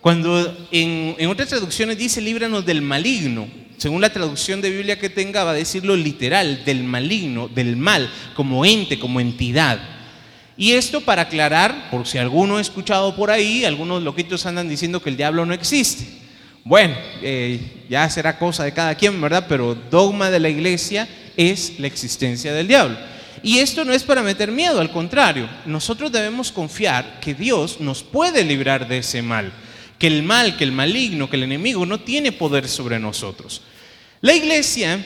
[0.00, 3.46] Cuando en, en otras traducciones dice líbranos del maligno,
[3.82, 8.10] según la traducción de Biblia que tenga, va a decirlo literal, del maligno, del mal,
[8.34, 9.80] como ente, como entidad.
[10.62, 15.02] Y esto para aclarar, por si alguno ha escuchado por ahí, algunos loquitos andan diciendo
[15.02, 16.06] que el diablo no existe.
[16.62, 17.58] Bueno, eh,
[17.90, 19.46] ya será cosa de cada quien, ¿verdad?
[19.48, 22.96] Pero dogma de la iglesia es la existencia del diablo.
[23.42, 28.04] Y esto no es para meter miedo, al contrario, nosotros debemos confiar que Dios nos
[28.04, 29.52] puede librar de ese mal,
[29.98, 33.62] que el mal, que el maligno, que el enemigo no tiene poder sobre nosotros.
[34.20, 35.04] La iglesia,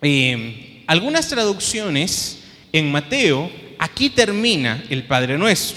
[0.00, 2.38] eh, algunas traducciones
[2.72, 5.76] en Mateo aquí termina el Padre Nuestro.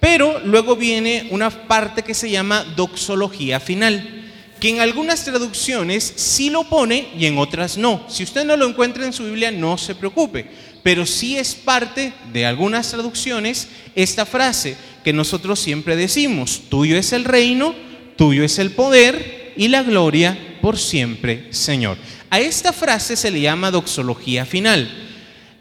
[0.00, 4.24] Pero luego viene una parte que se llama doxología final,
[4.60, 8.04] que en algunas traducciones sí lo pone y en otras no.
[8.08, 10.46] Si usted no lo encuentra en su Biblia, no se preocupe,
[10.82, 17.12] pero sí es parte de algunas traducciones esta frase que nosotros siempre decimos, tuyo es
[17.12, 17.74] el reino,
[18.16, 21.96] tuyo es el poder y la gloria por siempre, Señor.
[22.28, 24.90] A esta frase se le llama doxología final.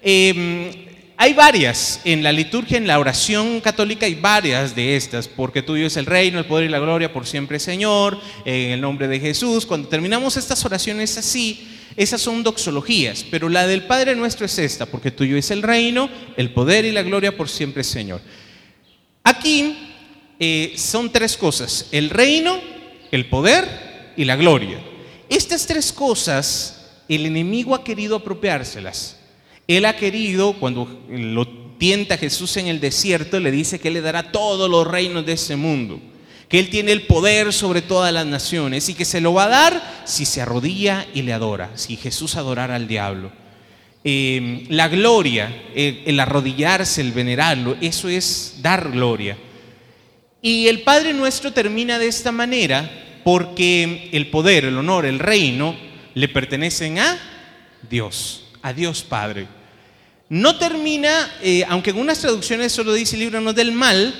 [0.01, 0.84] Eh,
[1.17, 5.87] hay varias en la liturgia, en la oración católica hay varias de estas, porque tuyo
[5.87, 9.19] es el reino, el poder y la gloria por siempre Señor, en el nombre de
[9.19, 9.65] Jesús.
[9.65, 14.85] Cuando terminamos estas oraciones así, esas son doxologías, pero la del Padre nuestro es esta,
[14.85, 18.19] porque tuyo es el reino, el poder y la gloria por siempre Señor.
[19.23, 19.77] Aquí
[20.39, 22.59] eh, son tres cosas, el reino,
[23.11, 24.79] el poder y la gloria.
[25.29, 26.75] Estas tres cosas
[27.07, 29.17] el enemigo ha querido apropiárselas.
[29.67, 31.47] Él ha querido, cuando lo
[31.77, 35.55] tienta Jesús en el desierto, le dice que le dará todos los reinos de ese
[35.55, 35.99] mundo,
[36.47, 39.49] que Él tiene el poder sobre todas las naciones y que se lo va a
[39.49, 43.31] dar si se arrodilla y le adora, si Jesús adorara al diablo.
[44.03, 49.35] Eh, la gloria, el arrodillarse, el venerarlo, eso es dar gloria.
[50.43, 55.75] Y el Padre nuestro termina de esta manera porque el poder, el honor, el reino
[56.13, 57.17] le pertenecen a
[57.89, 59.45] Dios a Dios Padre.
[60.29, 64.13] No termina, eh, aunque en unas traducciones solo dice líbranos del mal,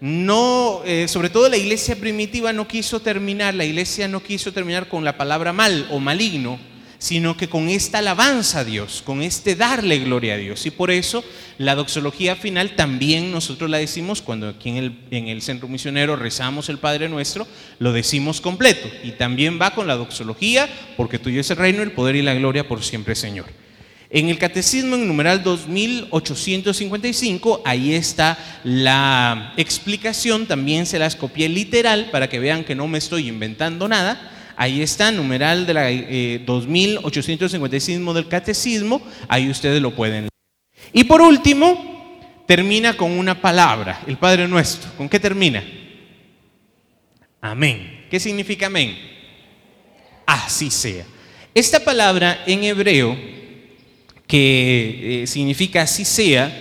[0.00, 4.88] no, eh, sobre todo la iglesia primitiva no quiso terminar, la iglesia no quiso terminar
[4.88, 6.58] con la palabra mal o maligno,
[6.98, 10.66] sino que con esta alabanza a Dios, con este darle gloria a Dios.
[10.66, 11.22] Y por eso
[11.56, 16.16] la doxología final también nosotros la decimos cuando aquí en el, en el centro misionero
[16.16, 17.46] rezamos el Padre Nuestro,
[17.78, 18.88] lo decimos completo.
[19.04, 22.34] Y también va con la doxología, porque tuyo es el reino, el poder y la
[22.34, 23.46] gloria por siempre, Señor.
[24.10, 32.08] En el Catecismo, en numeral 2855, ahí está la explicación, también se las copié literal
[32.10, 34.32] para que vean que no me estoy inventando nada.
[34.56, 35.90] Ahí está, numeral de la
[36.46, 40.30] 2855 eh, del Catecismo, ahí ustedes lo pueden leer.
[40.94, 42.16] Y por último,
[42.46, 44.90] termina con una palabra, el Padre Nuestro.
[44.96, 45.62] ¿Con qué termina?
[47.42, 48.06] Amén.
[48.10, 48.96] ¿Qué significa amén?
[50.24, 51.04] Así sea.
[51.54, 53.37] Esta palabra en hebreo
[54.28, 56.52] que eh, significa así sea,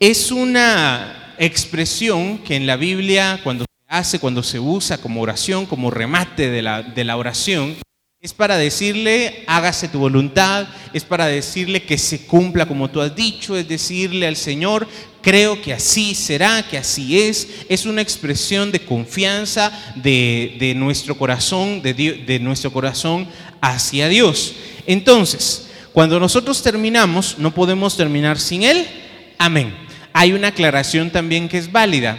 [0.00, 5.66] es una expresión que en la Biblia cuando se hace, cuando se usa como oración,
[5.66, 7.76] como remate de la, de la oración,
[8.20, 13.14] es para decirle, hágase tu voluntad, es para decirle que se cumpla como tú has
[13.14, 14.88] dicho, es decirle al Señor,
[15.20, 17.48] creo que así será, que así es.
[17.68, 23.26] Es una expresión de confianza de, de nuestro corazón, de, de nuestro corazón
[23.60, 24.54] hacia Dios.
[24.86, 28.86] Entonces, cuando nosotros terminamos, no podemos terminar sin Él.
[29.38, 29.74] Amén.
[30.12, 32.18] Hay una aclaración también que es válida.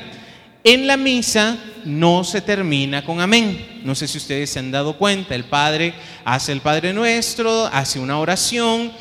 [0.63, 3.81] En la misa no se termina con amén.
[3.83, 5.35] No sé si ustedes se han dado cuenta.
[5.35, 8.91] El Padre hace el Padre Nuestro, hace una oración,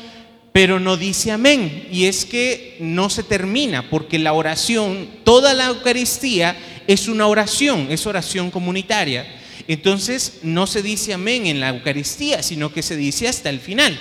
[0.51, 1.87] pero no dice amén.
[1.91, 6.55] Y es que no se termina porque la oración, toda la Eucaristía
[6.87, 9.25] es una oración, es oración comunitaria.
[9.67, 13.97] Entonces no se dice amén en la Eucaristía, sino que se dice hasta el final.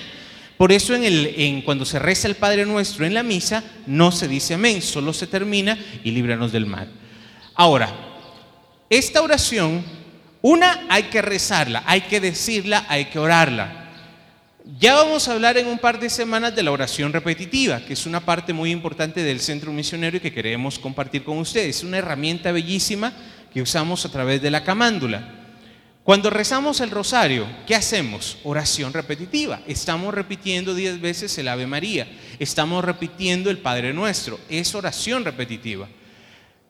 [0.63, 0.95] Por eso
[1.65, 5.27] cuando se reza el Padre Nuestro en la misa, no se dice amén, solo se
[5.27, 6.89] termina y líbranos del mal.
[7.57, 7.93] Ahora,
[8.89, 9.85] esta oración,
[10.41, 13.91] una hay que rezarla, hay que decirla, hay que orarla.
[14.79, 18.07] Ya vamos a hablar en un par de semanas de la oración repetitiva, que es
[18.07, 21.79] una parte muy importante del centro misionero y que queremos compartir con ustedes.
[21.79, 23.13] Es una herramienta bellísima
[23.53, 25.42] que usamos a través de la camándula.
[26.05, 28.39] Cuando rezamos el rosario, ¿qué hacemos?
[28.43, 29.61] Oración repetitiva.
[29.69, 32.09] Estamos repitiendo diez veces el Ave María.
[32.41, 34.41] Estamos repitiendo el Padre Nuestro.
[34.49, 35.89] Es oración repetitiva.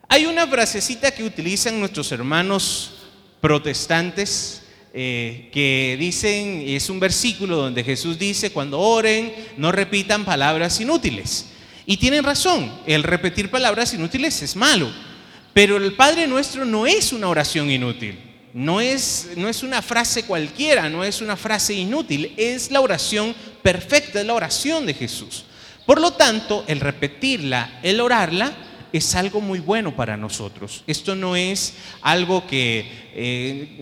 [0.06, 2.92] Hay una frasecita que utilizan nuestros hermanos
[3.40, 10.78] protestantes eh, que dicen, es un versículo donde Jesús dice, cuando oren, no repitan palabras
[10.78, 11.46] inútiles.
[11.86, 14.92] Y tienen razón, el repetir palabras inútiles es malo.
[15.54, 18.31] Pero el Padre Nuestro no es una oración inútil.
[18.54, 23.34] No es, no es una frase cualquiera, no es una frase inútil, es la oración
[23.62, 25.44] perfecta, es la oración de Jesús.
[25.86, 28.52] Por lo tanto, el repetirla, el orarla,
[28.92, 30.84] es algo muy bueno para nosotros.
[30.86, 33.78] Esto no es algo que eh,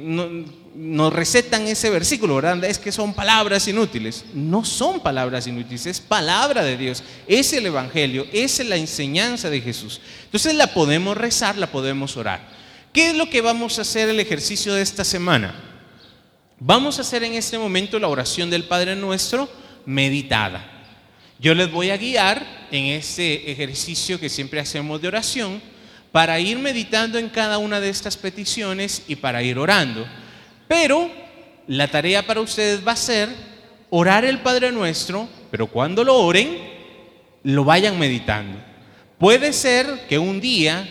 [0.75, 2.65] nos recetan ese versículo, ¿verdad?
[2.65, 4.25] Es que son palabras inútiles.
[4.33, 9.61] No son palabras inútiles, es palabra de Dios, es el Evangelio, es la enseñanza de
[9.61, 10.01] Jesús.
[10.25, 12.61] Entonces la podemos rezar, la podemos orar.
[12.93, 15.55] ¿Qué es lo que vamos a hacer el ejercicio de esta semana?
[16.59, 19.49] Vamos a hacer en este momento la oración del Padre Nuestro
[19.87, 20.69] meditada.
[21.39, 25.63] Yo les voy a guiar en este ejercicio que siempre hacemos de oración
[26.11, 30.05] para ir meditando en cada una de estas peticiones y para ir orando.
[30.67, 31.09] Pero
[31.69, 33.29] la tarea para ustedes va a ser
[33.89, 36.59] orar el Padre Nuestro, pero cuando lo oren,
[37.45, 38.59] lo vayan meditando.
[39.17, 40.89] Puede ser que un día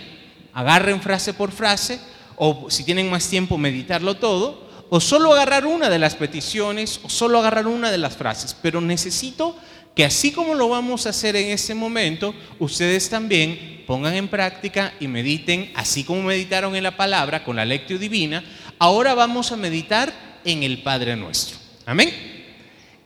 [0.59, 1.99] agarren frase por frase,
[2.35, 7.09] o si tienen más tiempo, meditarlo todo, o solo agarrar una de las peticiones, o
[7.09, 9.55] solo agarrar una de las frases, pero necesito
[9.95, 14.93] que así como lo vamos a hacer en este momento, ustedes también pongan en práctica
[14.99, 18.43] y mediten, así como meditaron en la palabra con la lectio divina,
[18.79, 21.57] ahora vamos a meditar en el Padre nuestro.
[21.85, 22.13] Amén.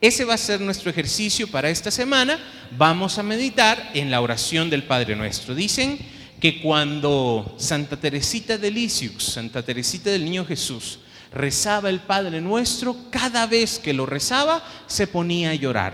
[0.01, 2.39] Ese va a ser nuestro ejercicio para esta semana.
[2.77, 5.55] Vamos a meditar en la oración del Padre nuestro.
[5.55, 5.99] Dicen
[6.43, 10.99] que cuando Santa Teresita de Lisieux, Santa Teresita del Niño Jesús,
[11.31, 15.93] rezaba el Padre nuestro, cada vez que lo rezaba se ponía a llorar.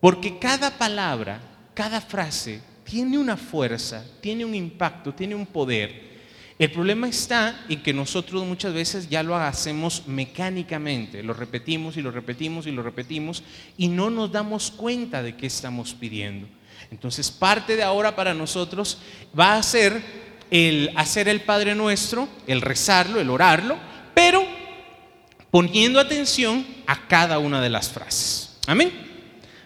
[0.00, 1.40] Porque cada palabra,
[1.74, 6.14] cada frase tiene una fuerza, tiene un impacto, tiene un poder.
[6.58, 12.02] El problema está en que nosotros muchas veces ya lo hacemos mecánicamente, lo repetimos y
[12.02, 13.44] lo repetimos y lo repetimos
[13.76, 16.48] y no nos damos cuenta de qué estamos pidiendo.
[16.94, 18.98] Entonces parte de ahora para nosotros
[19.36, 20.00] va a ser
[20.48, 23.76] el hacer el Padre Nuestro, el rezarlo, el orarlo,
[24.14, 24.44] pero
[25.50, 28.60] poniendo atención a cada una de las frases.
[28.68, 28.92] Amén.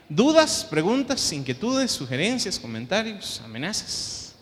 [0.08, 4.34] ¿Dudas, preguntas, inquietudes, sugerencias, comentarios, amenazas?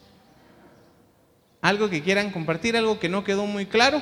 [1.61, 4.01] ¿Algo que quieran compartir, algo que no quedó muy claro?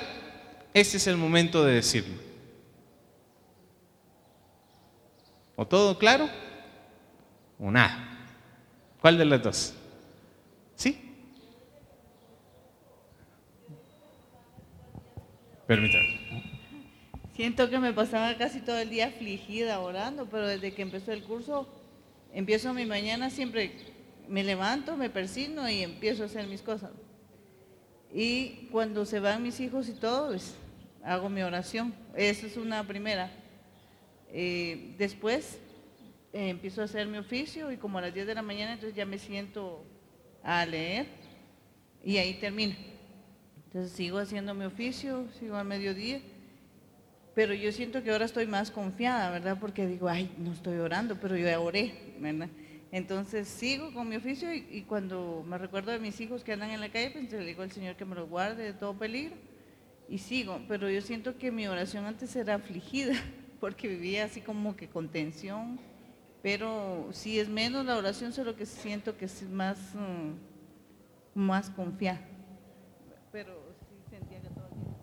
[0.75, 2.21] Este es el momento de decirlo.
[5.57, 6.29] ¿O todo claro?
[7.59, 8.11] ¿O nada?
[9.05, 9.75] ¿Cuál de las dos?
[10.77, 10.99] ¿Sí?
[15.67, 16.21] Permítame.
[17.37, 21.23] Siento que me pasaba casi todo el día afligida orando, pero desde que empezó el
[21.23, 21.69] curso,
[22.33, 23.73] empiezo mi mañana siempre,
[24.27, 26.93] me levanto, me persino y empiezo a hacer mis cosas.
[28.11, 30.55] Y cuando se van mis hijos y todo, pues,
[31.05, 31.95] hago mi oración.
[32.17, 33.31] Esa es una primera.
[34.33, 35.59] Eh, después
[36.35, 38.95] eh, empiezo a hacer mi oficio y como a las 10 de la mañana, entonces
[38.95, 39.83] ya me siento
[40.43, 41.07] a leer
[42.05, 42.75] y ahí termino.
[43.67, 46.21] Entonces sigo haciendo mi oficio, sigo al mediodía
[47.35, 49.59] pero yo siento que ahora estoy más confiada, ¿verdad?
[49.61, 52.49] Porque digo, ay, no estoy orando, pero yo ya oré, ¿verdad?
[52.93, 56.81] Entonces sigo con mi oficio y, cuando me recuerdo de mis hijos que andan en
[56.81, 59.35] la calle, pues le digo al Señor que me los guarde de todo peligro
[60.09, 60.61] y sigo.
[60.69, 63.15] Pero yo siento que mi oración antes era afligida,
[63.61, 65.81] porque vivía así como que con tensión.
[66.45, 72.21] Pero si es menos la oración, solo que siento que es más, mm, más confiada.
[73.33, 73.65] Pero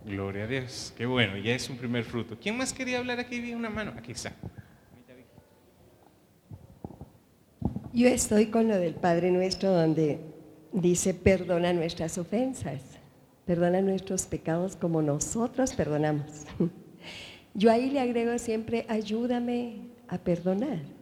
[0.06, 0.94] Gloria a Dios.
[0.96, 2.38] Qué bueno, ya es un primer fruto.
[2.40, 3.40] ¿Quién más quería hablar aquí?
[3.40, 3.94] Vi una mano.
[3.98, 4.34] Aquí está.
[7.92, 10.20] Yo estoy con lo del Padre Nuestro donde
[10.74, 12.82] dice, perdona nuestras ofensas,
[13.48, 16.46] perdona nuestros pecados como nosotros perdonamos.
[17.56, 21.01] Yo ahí le agrego siempre, ayúdame a perdonar.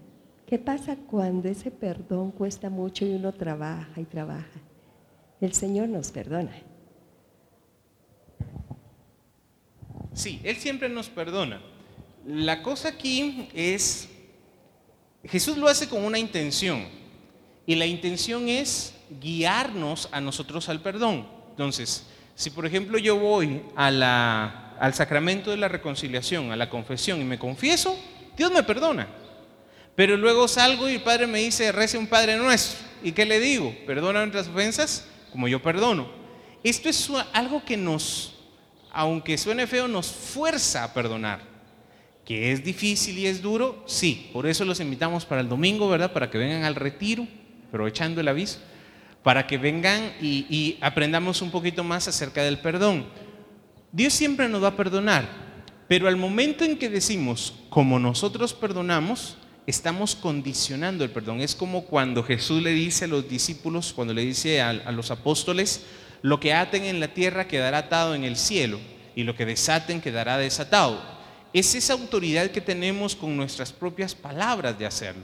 [0.50, 4.60] ¿Qué pasa cuando ese perdón cuesta mucho y uno trabaja y trabaja?
[5.40, 6.52] El Señor nos perdona.
[10.12, 11.62] Sí, Él siempre nos perdona.
[12.26, 14.10] La cosa aquí es,
[15.24, 16.84] Jesús lo hace con una intención
[17.68, 21.28] y la intención es guiarnos a nosotros al perdón.
[21.52, 27.24] Entonces, si por ejemplo yo voy al sacramento de la reconciliación, a la confesión y
[27.24, 27.96] me confieso,
[28.36, 29.19] Dios me perdona.
[30.00, 32.80] Pero luego salgo y el Padre me dice, rece un Padre nuestro.
[33.04, 33.76] ¿Y qué le digo?
[33.86, 36.08] Perdona nuestras ofensas como yo perdono.
[36.64, 38.34] Esto es algo que nos
[38.94, 41.42] aunque suene feo, nos fuerza a perdonar.
[42.24, 44.30] Que es difícil y es duro, sí.
[44.32, 46.14] Por eso los invitamos para el domingo, ¿verdad?
[46.14, 47.28] Para que vengan al retiro,
[47.68, 48.60] aprovechando el aviso,
[49.22, 53.06] para que vengan y, y aprendamos un poquito más acerca del perdón.
[53.92, 55.28] Dios siempre nos va a perdonar,
[55.90, 59.36] pero al momento en que decimos, como nosotros perdonamos,
[59.70, 61.42] estamos condicionando el perdón.
[61.42, 65.84] Es como cuando Jesús le dice a los discípulos, cuando le dice a, los apóstoles,
[66.24, 68.80] lo que aten en la tierra quedará atado en el cielo
[69.16, 71.00] y lo que desaten quedará desatado.
[71.54, 75.24] Es esa autoridad que tenemos con nuestras propias palabras de hacerlo.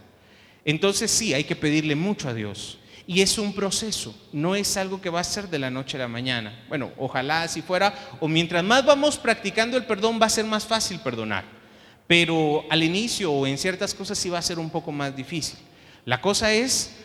[0.63, 2.77] Entonces sí, hay que pedirle mucho a Dios.
[3.07, 6.01] Y es un proceso, no es algo que va a ser de la noche a
[6.01, 6.65] la mañana.
[6.69, 10.65] Bueno, ojalá así fuera, o mientras más vamos practicando el perdón va a ser más
[10.65, 11.64] fácil perdonar.
[12.07, 15.57] Pero al inicio o en ciertas cosas sí va a ser un poco más difícil.
[16.05, 16.95] La cosa es,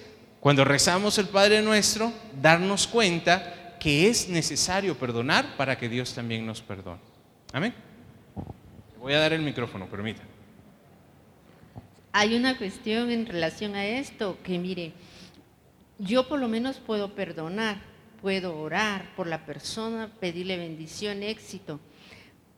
[0.40, 6.44] cuando rezamos el Padre Nuestro, darnos cuenta que es necesario perdonar para que Dios también
[6.44, 7.01] nos perdone.
[7.53, 7.74] Amén.
[9.01, 10.22] Voy a dar el micrófono, permita.
[12.12, 14.92] Hay una cuestión en relación a esto que mire,
[15.98, 17.78] yo por lo menos puedo perdonar,
[18.20, 21.80] puedo orar por la persona, pedirle bendición, éxito,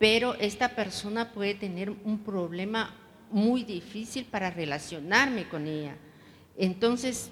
[0.03, 2.93] pero esta persona puede tener un problema
[3.31, 5.95] muy difícil para relacionarme con ella.
[6.59, 7.31] Entonces,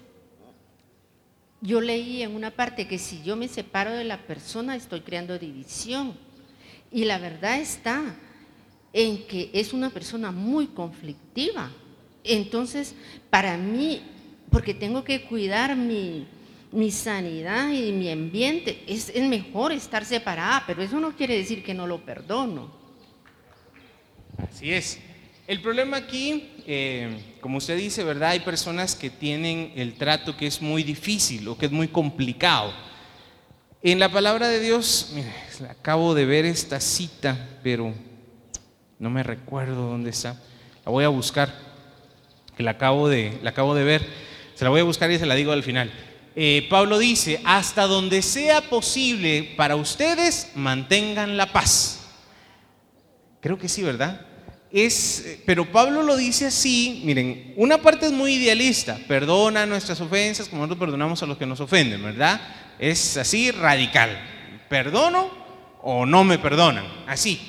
[1.61, 5.37] yo leí en una parte que si yo me separo de la persona estoy creando
[5.37, 6.14] división.
[6.93, 8.05] Y la verdad está
[8.93, 11.73] en que es una persona muy conflictiva.
[12.23, 12.95] Entonces,
[13.31, 14.01] para mí,
[14.49, 16.25] porque tengo que cuidar mi,
[16.73, 21.64] mi sanidad y mi ambiente, es, es mejor estar separada, pero eso no quiere decir
[21.64, 22.71] que no lo perdono.
[24.39, 25.01] Así es.
[25.47, 28.31] El problema aquí, eh, como usted dice, ¿verdad?
[28.31, 32.73] Hay personas que tienen el trato que es muy difícil o que es muy complicado.
[33.83, 35.33] En la palabra de Dios, mire,
[35.68, 37.93] acabo de ver esta cita, pero
[38.99, 40.41] no me recuerdo dónde está.
[40.85, 41.53] La voy a buscar,
[42.57, 44.07] que la acabo de, la acabo de ver.
[44.55, 45.91] Se la voy a buscar y se la digo al final.
[46.43, 52.01] Eh, Pablo dice, hasta donde sea posible para ustedes, mantengan la paz.
[53.43, 54.26] Creo que sí, ¿verdad?
[54.72, 60.49] es, pero Pablo lo dice así, miren, una parte es muy idealista, perdona nuestras ofensas
[60.49, 62.41] como nosotros perdonamos a los que nos ofenden, ¿verdad?
[62.78, 64.18] Es así radical,
[64.68, 65.30] perdono
[65.82, 67.41] o no me perdonan, así.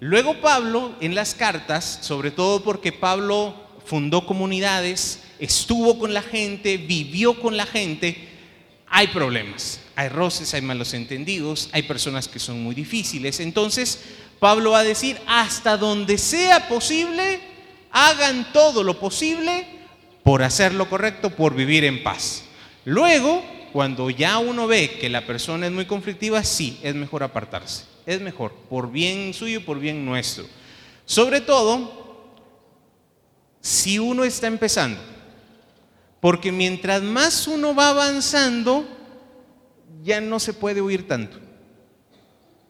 [0.00, 3.54] Luego Pablo en las cartas, sobre todo porque Pablo
[3.84, 8.28] fundó comunidades, estuvo con la gente, vivió con la gente,
[8.86, 13.40] hay problemas, hay roces, hay malos entendidos, hay personas que son muy difíciles.
[13.40, 14.00] Entonces,
[14.38, 17.40] Pablo va a decir, hasta donde sea posible,
[17.90, 19.66] hagan todo lo posible
[20.22, 22.44] por hacer lo correcto, por vivir en paz.
[22.84, 27.84] Luego, cuando ya uno ve que la persona es muy conflictiva, sí, es mejor apartarse.
[28.06, 30.46] Es mejor, por bien suyo, por bien nuestro.
[31.04, 32.04] Sobre todo,
[33.60, 35.13] si uno está empezando.
[36.24, 38.88] Porque mientras más uno va avanzando,
[40.02, 41.44] ya no se puede huir tanto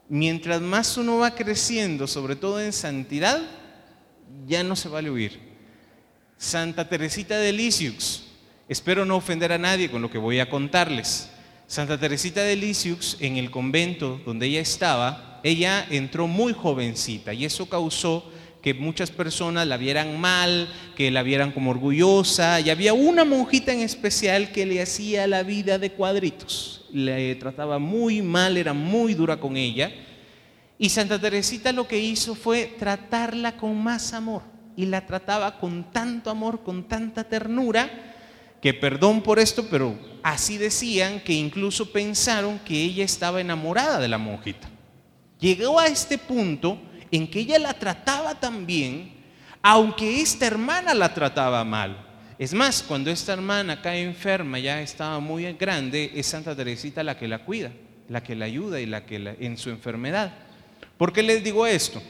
[0.09, 3.41] mientras más uno va creciendo, sobre todo en santidad,
[4.47, 5.39] ya no se vale huir.
[6.37, 8.23] Santa Teresita de Lisieux,
[8.67, 11.29] espero no ofender a nadie con lo que voy a contarles.
[11.67, 17.45] Santa Teresita de Lisieux, en el convento donde ella estaba, ella entró muy jovencita y
[17.45, 18.31] eso causó
[18.65, 23.71] que muchas personas la vieran mal, que la vieran como orgullosa, y había una monjita
[23.71, 29.13] en especial que le hacía la vida de cuadritos, le trataba muy mal, era muy
[29.13, 29.91] dura con ella,
[30.79, 34.41] y Santa Teresita lo que hizo fue tratarla con más amor,
[34.75, 37.87] y la trataba con tanto amor, con tanta ternura,
[38.63, 44.07] que perdón por esto, pero así decían que incluso pensaron que ella estaba enamorada de
[44.07, 44.67] la monjita.
[45.39, 46.79] Llegó a este punto
[47.11, 49.13] en que ella la trataba tan bien,
[49.61, 51.97] aunque esta hermana la trataba mal.
[52.37, 57.17] Es más, cuando esta hermana cae enferma, ya estaba muy grande, es Santa Teresita la
[57.17, 57.71] que la cuida,
[58.09, 60.33] la que la ayuda y la que en su enfermedad.
[60.97, 62.01] ¿Por qué les digo esto?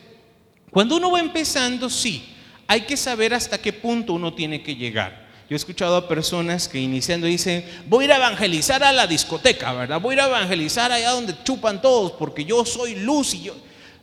[0.71, 2.35] Cuando uno va empezando, sí,
[2.67, 5.25] hay que saber hasta qué punto uno tiene que llegar.
[5.47, 9.05] Yo he escuchado a personas que iniciando dicen, voy a ir a evangelizar a la
[9.05, 10.01] discoteca, ¿verdad?
[10.01, 13.55] Voy a ir a evangelizar allá donde chupan todos porque yo soy luz y yo...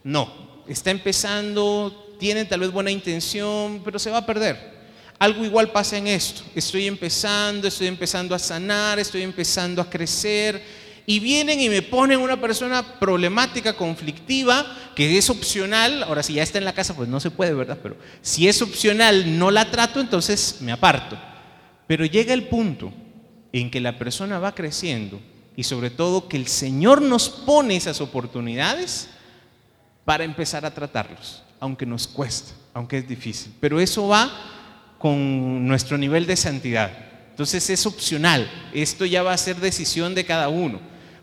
[0.05, 4.73] No, está empezando, tiene tal vez buena intención, pero se va a perder.
[5.19, 6.43] Algo igual pasa en esto.
[6.55, 10.63] Estoy empezando, estoy empezando a sanar, estoy empezando a crecer.
[11.05, 16.05] Y vienen y me ponen una persona problemática, conflictiva, que es opcional.
[16.05, 17.79] Ahora, si ya está en la casa, pues no se puede, ¿verdad?
[17.83, 21.19] Pero si es opcional, no la trato, entonces me aparto.
[21.87, 22.93] Pero llega el punto
[23.53, 25.21] en que la persona va creciendo
[25.57, 29.09] y sobre todo que el Señor nos pone esas oportunidades
[30.05, 33.53] para empezar a tratarlos, aunque nos cuesta, aunque es difícil.
[33.61, 34.31] Pero eso va
[34.99, 36.91] con nuestro nivel de santidad.
[37.31, 40.81] Entonces es opcional, esto ya va a ser decisión de cada uno,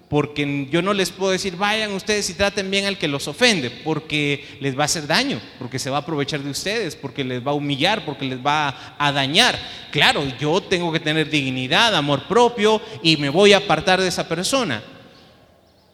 [0.09, 3.69] porque yo no les puedo decir, vayan ustedes y traten bien al que los ofende,
[3.69, 7.45] porque les va a hacer daño, porque se va a aprovechar de ustedes, porque les
[7.45, 9.57] va a humillar, porque les va a dañar.
[9.91, 14.27] Claro, yo tengo que tener dignidad, amor propio y me voy a apartar de esa
[14.27, 14.81] persona.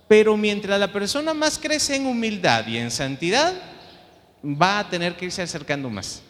[0.07, 3.53] Pero mientras la persona más crece en humildad y en santidad,
[4.43, 6.21] va a tener que irse acercando más.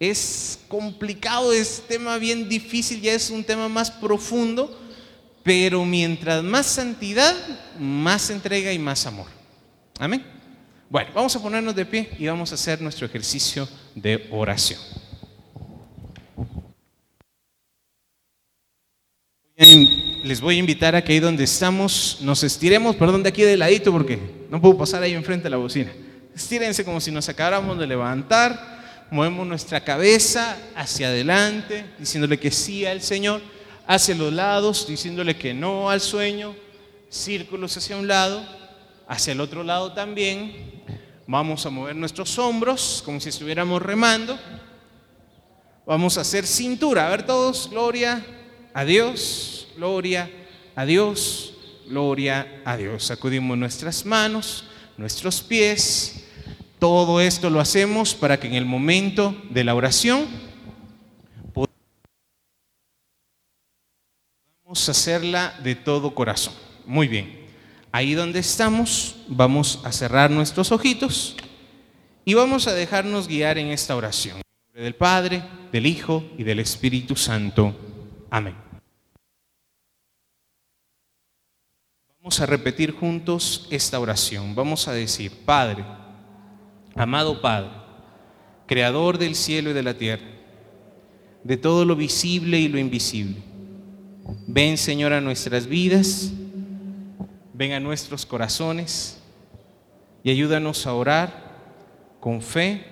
[0.00, 4.76] Es complicado, es tema bien difícil, ya es un tema más profundo,
[5.44, 7.34] pero mientras más santidad,
[7.78, 9.28] más entrega y más amor.
[9.98, 10.24] Amén.
[10.90, 14.80] Bueno, vamos a ponernos de pie y vamos a hacer nuestro ejercicio de oración.
[20.22, 23.56] Les voy a invitar a que ahí donde estamos nos estiremos, perdón, de aquí de
[23.56, 24.18] ladito porque
[24.50, 25.92] no puedo pasar ahí enfrente de la bocina.
[26.34, 32.86] Estírense como si nos acabáramos de levantar, movemos nuestra cabeza hacia adelante, diciéndole que sí
[32.86, 33.42] al Señor,
[33.86, 36.54] hacia los lados, diciéndole que no al sueño,
[37.10, 38.46] círculos hacia un lado,
[39.08, 40.82] hacia el otro lado también.
[41.26, 44.38] Vamos a mover nuestros hombros como si estuviéramos remando.
[45.84, 47.08] Vamos a hacer cintura.
[47.08, 48.24] A ver todos, gloria
[48.72, 50.30] a Dios gloria
[50.74, 51.54] a Dios,
[51.86, 53.04] gloria a Dios.
[53.04, 54.64] Sacudimos nuestras manos,
[54.96, 56.24] nuestros pies.
[56.78, 60.26] Todo esto lo hacemos para que en el momento de la oración
[61.52, 61.68] podamos
[64.88, 66.54] hacerla de todo corazón.
[66.86, 67.42] Muy bien.
[67.92, 71.36] Ahí donde estamos, vamos a cerrar nuestros ojitos
[72.24, 74.36] y vamos a dejarnos guiar en esta oración.
[74.38, 77.76] En nombre del Padre, del Hijo y del Espíritu Santo.
[78.30, 78.61] Amén.
[82.22, 84.54] Vamos a repetir juntos esta oración.
[84.54, 85.84] Vamos a decir, Padre,
[86.94, 87.70] amado Padre,
[88.68, 90.24] Creador del cielo y de la tierra,
[91.42, 93.42] de todo lo visible y lo invisible.
[94.46, 96.30] Ven, Señor, a nuestras vidas,
[97.54, 99.20] ven a nuestros corazones
[100.22, 101.58] y ayúdanos a orar
[102.20, 102.84] con fe,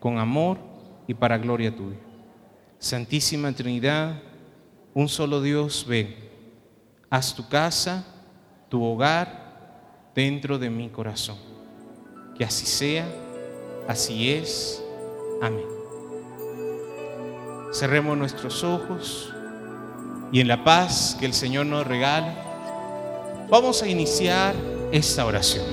[0.00, 0.56] con amor
[1.06, 1.98] y para gloria tuya.
[2.78, 4.22] Santísima Trinidad,
[4.94, 6.16] un solo Dios, ven,
[7.10, 8.06] haz tu casa,
[8.72, 9.28] tu hogar
[10.14, 11.36] dentro de mi corazón.
[12.34, 13.06] Que así sea,
[13.86, 14.82] así es.
[15.42, 15.66] Amén.
[17.74, 19.30] Cerremos nuestros ojos
[20.32, 22.34] y en la paz que el Señor nos regala,
[23.50, 24.54] vamos a iniciar
[24.90, 25.66] esta oración.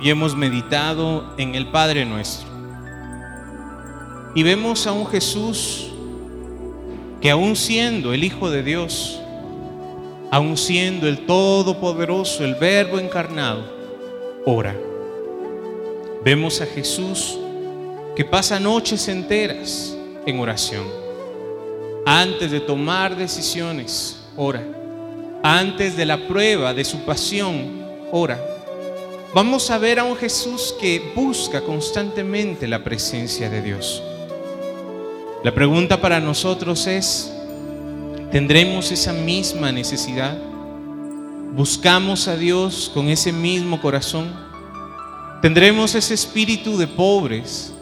[0.00, 2.46] Y hemos meditado en el Padre nuestro.
[4.36, 5.90] Y vemos a un Jesús
[7.20, 9.20] que aún siendo el Hijo de Dios,
[10.30, 13.64] aún siendo el Todopoderoso, el Verbo encarnado,
[14.44, 14.76] ora.
[16.24, 17.38] Vemos a Jesús
[18.14, 19.96] que pasa noches enteras
[20.26, 20.84] en oración.
[22.04, 24.62] Antes de tomar decisiones, ora.
[25.42, 28.40] Antes de la prueba de su pasión, ora.
[29.34, 34.02] Vamos a ver a un Jesús que busca constantemente la presencia de Dios.
[35.46, 37.32] La pregunta para nosotros es,
[38.32, 40.36] ¿tendremos esa misma necesidad?
[41.54, 44.34] ¿Buscamos a Dios con ese mismo corazón?
[45.42, 47.72] ¿Tendremos ese espíritu de pobres?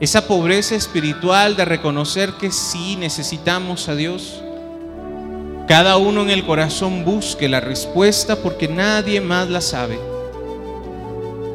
[0.00, 4.42] Esa pobreza espiritual de reconocer que sí necesitamos a Dios.
[5.68, 9.96] Cada uno en el corazón busque la respuesta porque nadie más la sabe.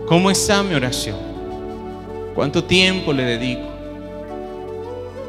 [0.08, 1.18] ¿Cómo está mi oración?
[2.36, 3.71] ¿Cuánto tiempo le dedico?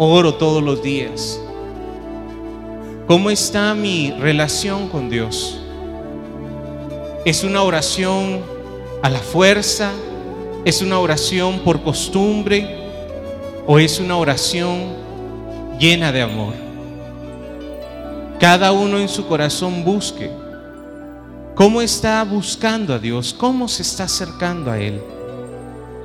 [0.05, 1.41] Oro todos los días.
[3.07, 5.61] ¿Cómo está mi relación con Dios?
[7.25, 8.41] ¿Es una oración
[9.01, 9.93] a la fuerza?
[10.65, 12.81] ¿Es una oración por costumbre?
[13.65, 14.93] ¿O es una oración
[15.79, 16.55] llena de amor?
[18.41, 20.33] Cada uno en su corazón busque.
[21.55, 23.33] ¿Cómo está buscando a Dios?
[23.33, 25.01] ¿Cómo se está acercando a Él?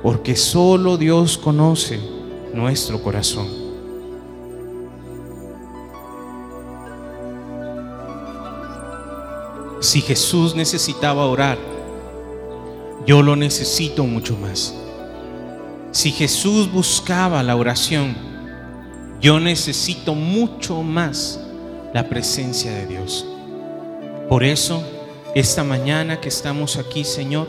[0.04, 1.98] Porque solo Dios conoce
[2.54, 3.67] nuestro corazón.
[9.80, 11.56] Si Jesús necesitaba orar,
[13.06, 14.74] yo lo necesito mucho más.
[15.92, 18.16] Si Jesús buscaba la oración,
[19.20, 21.40] yo necesito mucho más
[21.94, 23.24] la presencia de Dios.
[24.28, 24.82] Por eso,
[25.34, 27.48] esta mañana que estamos aquí, Señor,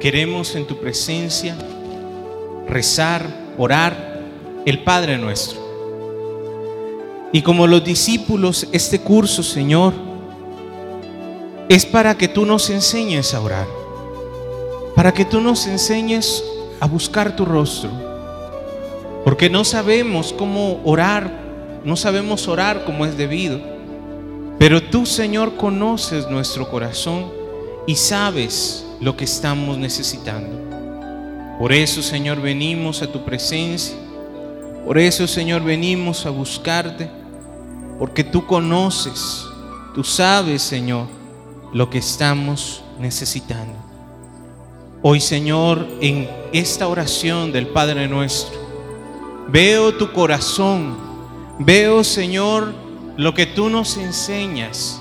[0.00, 1.56] queremos en tu presencia
[2.66, 3.22] rezar,
[3.58, 4.22] orar
[4.64, 5.58] el Padre nuestro.
[7.32, 10.07] Y como los discípulos, este curso, Señor,
[11.68, 13.66] es para que tú nos enseñes a orar,
[14.94, 16.42] para que tú nos enseñes
[16.80, 17.90] a buscar tu rostro,
[19.22, 21.30] porque no sabemos cómo orar,
[21.84, 23.60] no sabemos orar como es debido,
[24.58, 27.30] pero tú, Señor, conoces nuestro corazón
[27.86, 30.68] y sabes lo que estamos necesitando.
[31.58, 33.94] Por eso, Señor, venimos a tu presencia,
[34.86, 37.10] por eso, Señor, venimos a buscarte,
[37.98, 39.44] porque tú conoces,
[39.94, 41.17] tú sabes, Señor,
[41.72, 43.74] lo que estamos necesitando.
[45.02, 48.58] Hoy, Señor, en esta oración del Padre nuestro,
[49.48, 50.96] veo tu corazón,
[51.58, 52.74] veo, Señor,
[53.16, 55.00] lo que tú nos enseñas.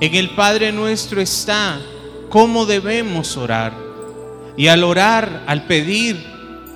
[0.00, 1.80] En el Padre nuestro está
[2.28, 3.72] cómo debemos orar.
[4.56, 6.24] Y al orar, al pedir,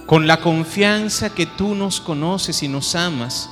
[0.07, 3.49] con la confianza que tú nos conoces y nos amas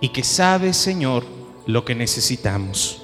[0.00, 1.24] y que sabes, Señor,
[1.66, 3.00] lo que necesitamos.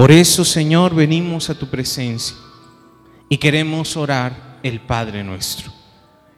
[0.00, 2.34] Por eso, Señor, venimos a tu presencia
[3.28, 5.70] y queremos orar el Padre nuestro.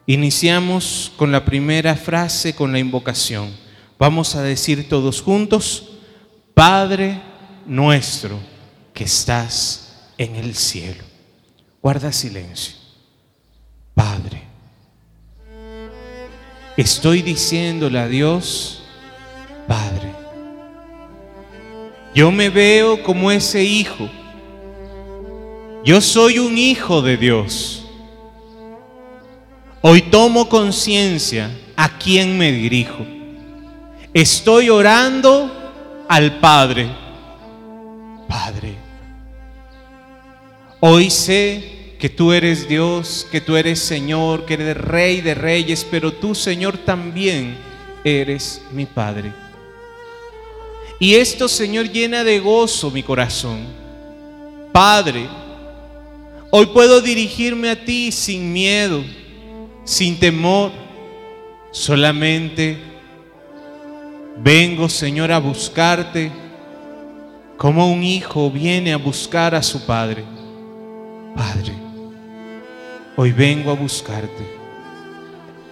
[0.05, 3.55] Iniciamos con la primera frase, con la invocación.
[4.01, 5.93] Vamos a decir todos juntos,
[6.55, 7.23] Padre
[7.65, 8.37] nuestro
[8.93, 11.05] que estás en el cielo.
[11.81, 12.75] Guarda silencio.
[13.95, 14.43] Padre.
[16.77, 18.83] Estoy diciéndole a Dios,
[19.69, 20.12] Padre.
[22.15, 24.09] Yo me veo como ese hijo.
[25.85, 27.87] Yo soy un hijo de Dios.
[29.81, 33.05] Hoy tomo conciencia a quién me dirijo.
[34.13, 35.51] Estoy orando
[36.09, 36.89] al Padre.
[38.29, 38.77] Padre,
[40.81, 45.87] hoy sé que tú eres Dios, que tú eres Señor, que eres Rey de Reyes,
[45.91, 47.57] pero tú, Señor, también
[48.05, 49.42] eres mi Padre.
[51.03, 53.67] Y esto, Señor, llena de gozo mi corazón.
[54.71, 55.27] Padre,
[56.53, 59.03] hoy puedo dirigirme a ti sin miedo,
[59.83, 60.71] sin temor,
[61.73, 62.79] solamente
[64.39, 66.31] vengo, Señor, a buscarte
[67.57, 70.23] como un hijo viene a buscar a su padre.
[71.35, 71.73] Padre,
[73.17, 74.47] hoy vengo a buscarte.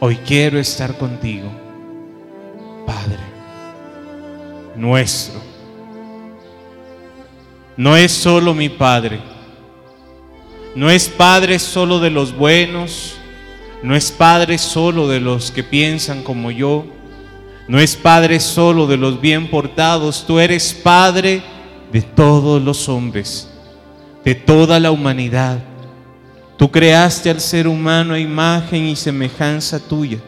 [0.01, 1.49] Hoy quiero estar contigo.
[2.85, 3.30] Padre,
[4.77, 5.41] nuestro.
[7.77, 9.21] No es solo mi Padre.
[10.75, 13.15] No es Padre solo de los buenos.
[13.83, 16.85] No es Padre solo de los que piensan como yo.
[17.69, 20.25] No es Padre solo de los bien portados.
[20.27, 21.43] Tú eres Padre
[21.93, 23.49] de todos los hombres,
[24.25, 25.59] de toda la humanidad.
[26.57, 30.19] Tú creaste al ser humano a imagen y semejanza tuya.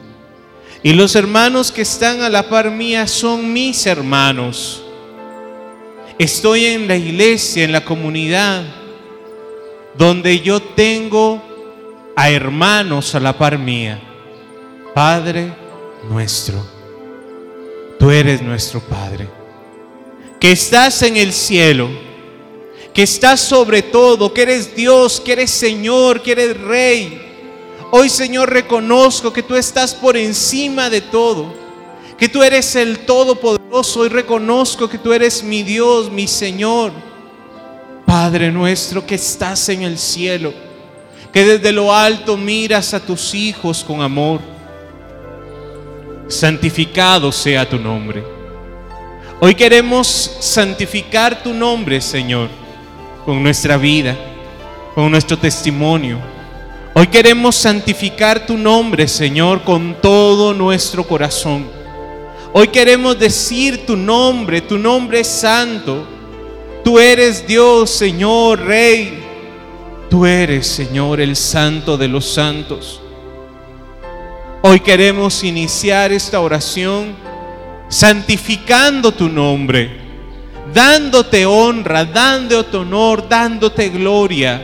[0.83, 4.83] Y los hermanos que están a la par mía son mis hermanos.
[6.18, 8.64] Estoy en la iglesia, en la comunidad,
[9.97, 11.41] donde yo tengo
[12.16, 14.01] a hermanos a la par mía.
[14.93, 15.53] Padre
[16.11, 16.66] nuestro,
[17.99, 19.28] tú eres nuestro Padre,
[20.41, 21.89] que estás en el cielo,
[22.93, 27.32] que estás sobre todo, que eres Dios, que eres Señor, que eres Rey.
[27.95, 31.55] Hoy Señor reconozco que tú estás por encima de todo,
[32.16, 34.01] que tú eres el Todopoderoso.
[34.01, 36.90] Hoy reconozco que tú eres mi Dios, mi Señor.
[38.07, 40.53] Padre nuestro que estás en el cielo
[41.32, 44.40] que desde lo alto miras a tus hijos con amor.
[46.28, 48.22] Santificado sea tu nombre.
[49.40, 52.49] Hoy queremos santificar tu nombre, Señor,
[53.24, 54.16] con nuestra vida,
[54.95, 56.18] con nuestro testimonio.
[56.95, 61.66] Hoy queremos santificar tu nombre, Señor, con todo nuestro corazón.
[62.53, 66.07] Hoy queremos decir tu nombre, tu nombre es santo.
[66.84, 69.22] Tú eres Dios, Señor, Rey,
[70.12, 73.01] Tú eres, Señor, el santo de los santos.
[74.61, 77.14] Hoy queremos iniciar esta oración
[77.88, 79.90] santificando tu nombre,
[80.74, 84.61] dándote honra, dándote honor, dándote gloria,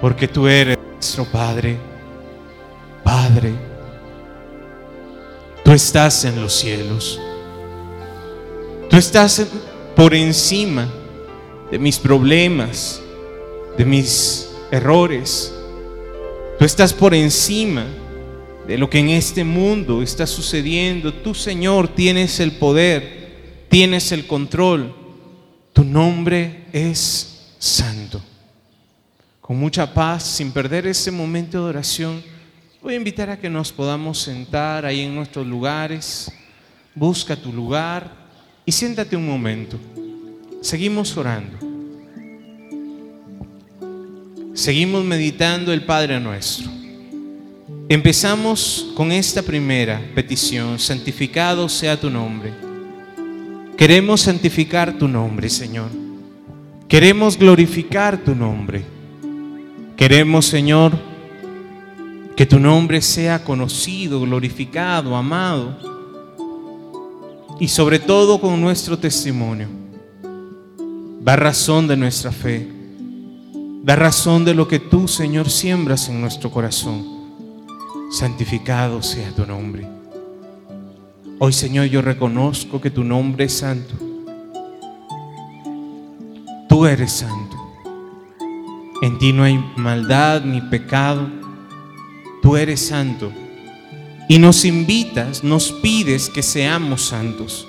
[0.00, 0.73] porque tú eres
[1.04, 1.76] nuestro Padre.
[3.04, 3.52] Padre,
[5.62, 7.20] tú estás en los cielos.
[8.88, 9.46] Tú estás
[9.94, 10.90] por encima
[11.70, 13.02] de mis problemas,
[13.76, 15.52] de mis errores.
[16.58, 17.84] Tú estás por encima
[18.66, 21.12] de lo que en este mundo está sucediendo.
[21.12, 24.94] Tú, Señor, tienes el poder, tienes el control.
[25.74, 28.22] Tu nombre es santo.
[29.44, 32.22] Con mucha paz, sin perder ese momento de oración,
[32.82, 36.32] voy a invitar a que nos podamos sentar ahí en nuestros lugares.
[36.94, 38.10] Busca tu lugar
[38.64, 39.78] y siéntate un momento.
[40.62, 41.58] Seguimos orando.
[44.54, 46.70] Seguimos meditando el Padre nuestro.
[47.90, 52.50] Empezamos con esta primera petición, santificado sea tu nombre.
[53.76, 55.90] Queremos santificar tu nombre, Señor.
[56.88, 58.93] Queremos glorificar tu nombre.
[59.96, 60.92] Queremos, Señor,
[62.36, 65.76] que tu nombre sea conocido, glorificado, amado.
[67.60, 69.68] Y sobre todo con nuestro testimonio.
[71.26, 72.74] Va razón de nuestra fe
[73.84, 77.04] Da razón de lo que tú, Señor, siembras en nuestro corazón.
[78.10, 79.86] Santificado sea tu nombre.
[81.38, 83.94] Hoy, Señor, yo reconozco que tu nombre es santo.
[86.66, 87.53] Tú eres santo.
[89.02, 91.28] En ti no hay maldad ni pecado.
[92.42, 93.32] Tú eres santo.
[94.28, 97.66] Y nos invitas, nos pides que seamos santos.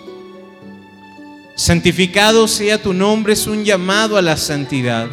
[1.56, 5.08] Santificado sea tu nombre es un llamado a la santidad.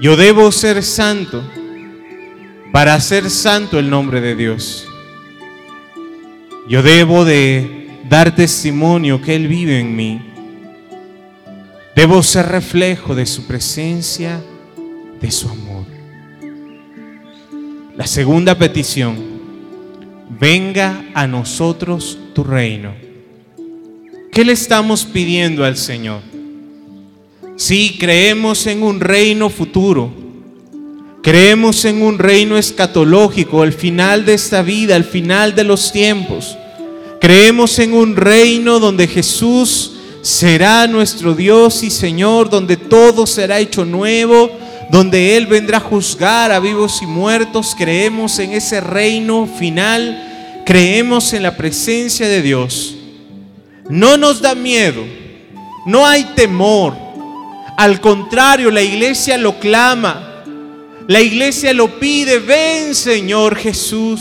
[0.00, 1.42] Yo debo ser santo
[2.72, 4.86] para hacer santo el nombre de Dios.
[6.68, 10.27] Yo debo de dar testimonio que Él vive en mí.
[11.98, 14.40] Debo ser reflejo de su presencia,
[15.20, 15.84] de su amor.
[17.96, 19.16] La segunda petición,
[20.38, 22.94] venga a nosotros tu reino.
[24.30, 26.20] ¿Qué le estamos pidiendo al Señor?
[27.56, 30.12] Sí, creemos en un reino futuro.
[31.20, 36.56] Creemos en un reino escatológico al final de esta vida, al final de los tiempos.
[37.20, 39.97] Creemos en un reino donde Jesús
[40.28, 44.50] será nuestro Dios y Señor, donde todo será hecho nuevo,
[44.90, 47.74] donde Él vendrá a juzgar a vivos y muertos.
[47.76, 52.94] Creemos en ese reino final, creemos en la presencia de Dios.
[53.88, 55.02] No nos da miedo,
[55.86, 56.94] no hay temor.
[57.78, 60.44] Al contrario, la iglesia lo clama,
[61.06, 64.20] la iglesia lo pide, ven Señor Jesús,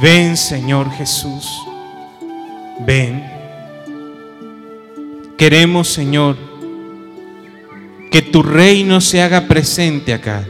[0.00, 1.46] ven Señor Jesús,
[2.86, 3.37] ven.
[5.38, 6.36] Queremos, Señor,
[8.10, 10.44] que tu reino se haga presente acá.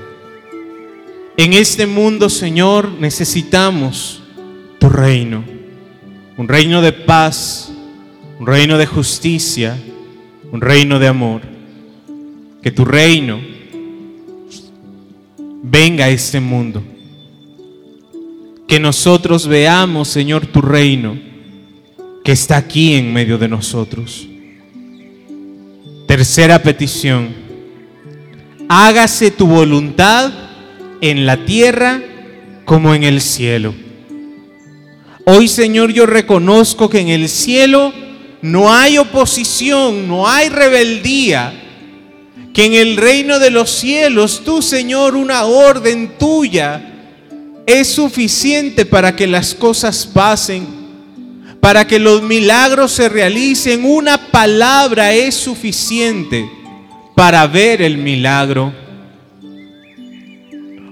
[1.36, 4.22] En este mundo, Señor, necesitamos
[4.78, 5.44] tu reino.
[6.38, 7.70] Un reino de paz,
[8.40, 9.76] un reino de justicia,
[10.50, 11.42] un reino de amor.
[12.62, 13.40] Que tu reino
[15.62, 16.82] venga a este mundo.
[18.66, 21.18] Que nosotros veamos, Señor, tu reino
[22.24, 24.26] que está aquí en medio de nosotros.
[26.08, 27.34] Tercera petición.
[28.66, 30.32] Hágase tu voluntad
[31.02, 32.02] en la tierra
[32.64, 33.74] como en el cielo.
[35.26, 37.92] Hoy, Señor, yo reconozco que en el cielo
[38.40, 41.52] no hay oposición, no hay rebeldía.
[42.54, 46.90] Que en el reino de los cielos, tú, Señor, una orden tuya
[47.66, 50.78] es suficiente para que las cosas pasen
[51.60, 56.48] para que los milagros se realicen, una palabra es suficiente
[57.14, 58.72] para ver el milagro.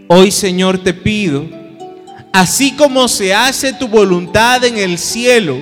[0.08, 1.46] Hoy, Señor, te pido,
[2.32, 5.58] así como se hace tu voluntad en el cielo,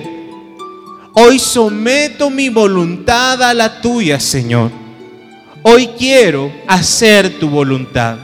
[1.13, 4.71] hoy someto mi voluntad a la tuya, Señor.
[5.63, 8.17] Hoy quiero hacer tu voluntad.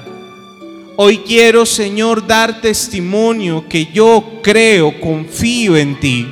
[0.97, 6.27] Hoy quiero, Señor, dar testimonio que yo creo, confío en ti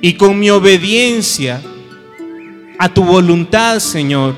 [0.00, 1.60] y con mi obediencia
[2.78, 4.34] a tu voluntad, Señor,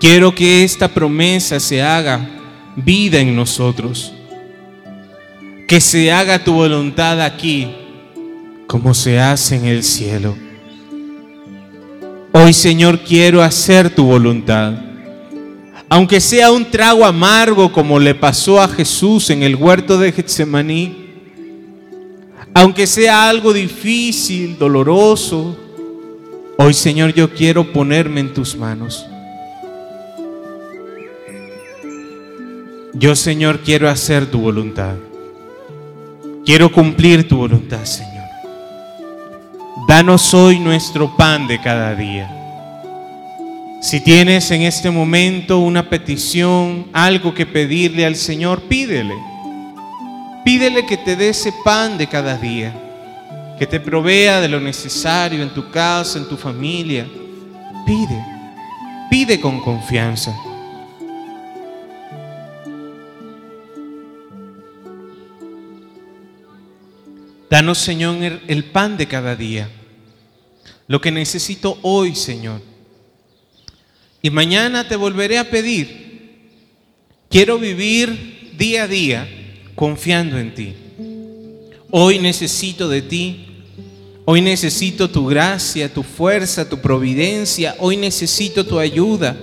[0.00, 2.28] quiero que esta promesa se haga
[2.76, 4.12] vida en nosotros.
[5.68, 7.74] Que se haga tu voluntad aquí
[8.66, 10.36] como se hace en el cielo.
[12.32, 14.74] Hoy, Señor, quiero hacer tu voluntad.
[15.88, 21.03] Aunque sea un trago amargo como le pasó a Jesús en el huerto de Getsemaní,
[22.54, 25.56] aunque sea algo difícil, doloroso,
[26.56, 29.04] hoy Señor yo quiero ponerme en tus manos.
[32.94, 34.94] Yo Señor quiero hacer tu voluntad.
[36.46, 38.14] Quiero cumplir tu voluntad, Señor.
[39.88, 42.30] Danos hoy nuestro pan de cada día.
[43.82, 49.33] Si tienes en este momento una petición, algo que pedirle al Señor, pídele.
[50.44, 52.74] Pídele que te dé ese pan de cada día,
[53.58, 57.08] que te provea de lo necesario en tu casa, en tu familia.
[57.86, 58.22] Pide,
[59.10, 60.36] pide con confianza.
[67.48, 69.70] Danos, Señor, el pan de cada día,
[70.88, 72.60] lo que necesito hoy, Señor.
[74.20, 76.04] Y mañana te volveré a pedir.
[77.30, 79.40] Quiero vivir día a día
[79.74, 80.74] confiando en ti.
[81.90, 83.46] Hoy necesito de ti.
[84.24, 87.76] Hoy necesito tu gracia, tu fuerza, tu providencia.
[87.78, 89.36] Hoy necesito tu ayuda.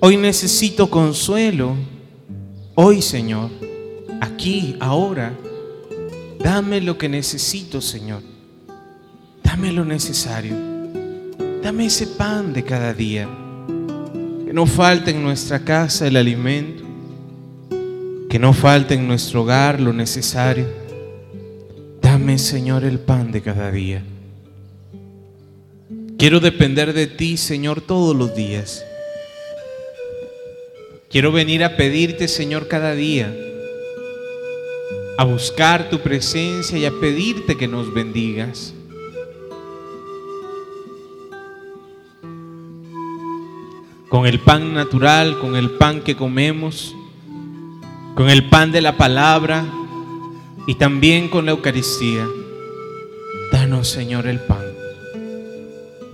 [0.00, 1.74] Hoy necesito consuelo.
[2.74, 3.50] Hoy, Señor,
[4.20, 5.36] aquí, ahora,
[6.38, 8.22] dame lo que necesito, Señor.
[9.42, 10.54] Dame lo necesario.
[11.62, 13.28] Dame ese pan de cada día.
[14.46, 16.89] Que no falte en nuestra casa el alimento
[18.30, 20.68] que no falte en nuestro hogar lo necesario.
[22.00, 24.04] Dame, Señor, el pan de cada día.
[26.16, 28.84] Quiero depender de ti, Señor, todos los días.
[31.10, 33.34] Quiero venir a pedirte, Señor, cada día,
[35.18, 38.74] a buscar tu presencia y a pedirte que nos bendigas.
[44.08, 46.94] Con el pan natural, con el pan que comemos,
[48.14, 49.64] con el pan de la palabra
[50.66, 52.26] y también con la Eucaristía.
[53.52, 54.64] Danos, Señor, el pan.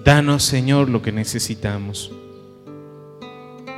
[0.05, 2.11] Danos, Señor, lo que necesitamos.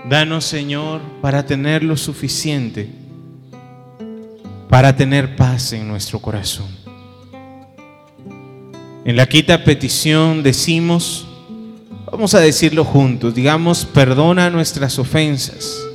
[0.09, 2.89] Danos, Señor, para tener lo suficiente,
[4.69, 6.69] para tener paz en nuestro corazón.
[9.05, 11.27] En la quita petición decimos,
[12.11, 15.88] vamos a decirlo juntos, digamos, perdona nuestras ofensas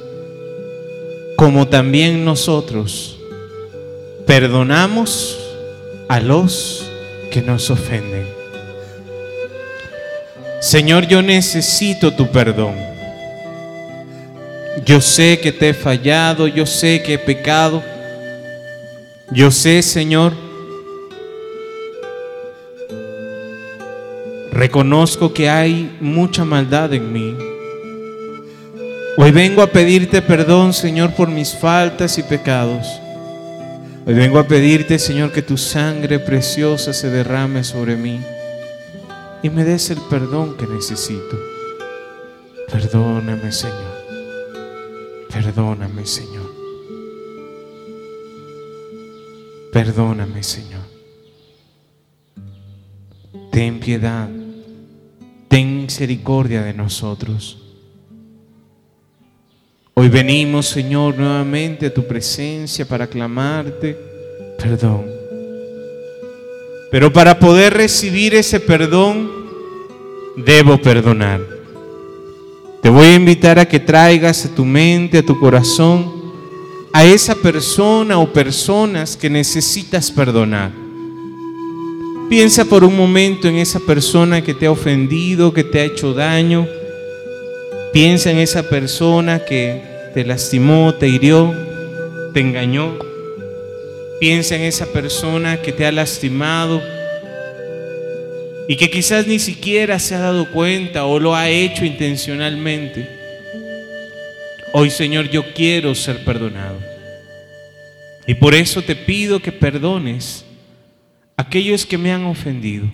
[1.35, 3.17] como también nosotros
[4.25, 5.39] perdonamos
[6.07, 6.89] a los
[7.31, 8.27] que nos ofenden.
[10.61, 12.75] Señor, yo necesito tu perdón.
[14.85, 17.83] Yo sé que te he fallado, yo sé que he pecado.
[19.31, 20.33] Yo sé, Señor,
[24.51, 27.52] reconozco que hay mucha maldad en mí.
[29.15, 32.99] Hoy vengo a pedirte perdón, Señor, por mis faltas y pecados.
[34.07, 38.19] Hoy vengo a pedirte, Señor, que tu sangre preciosa se derrame sobre mí
[39.43, 41.37] y me des el perdón que necesito.
[42.71, 44.03] Perdóname, Señor.
[45.31, 46.51] Perdóname, Señor.
[49.71, 50.81] Perdóname, Señor.
[53.51, 54.27] Ten piedad.
[55.49, 57.62] Ten misericordia de nosotros.
[59.95, 63.95] Hoy venimos, Señor, nuevamente a tu presencia para clamarte
[64.57, 65.05] perdón.
[66.89, 69.29] Pero para poder recibir ese perdón,
[70.35, 71.41] debo perdonar.
[72.81, 76.11] Te voy a invitar a que traigas a tu mente, a tu corazón,
[76.91, 80.71] a esa persona o personas que necesitas perdonar.
[82.29, 86.15] Piensa por un momento en esa persona que te ha ofendido, que te ha hecho
[86.15, 86.67] daño
[87.93, 91.53] Piensa en esa persona que te lastimó, te hirió,
[92.33, 92.97] te engañó.
[94.19, 96.81] Piensa en esa persona que te ha lastimado
[98.67, 103.07] y que quizás ni siquiera se ha dado cuenta o lo ha hecho intencionalmente.
[104.73, 106.79] Hoy Señor, yo quiero ser perdonado.
[108.25, 110.45] Y por eso te pido que perdones
[111.37, 112.91] a aquellos que me han ofendido.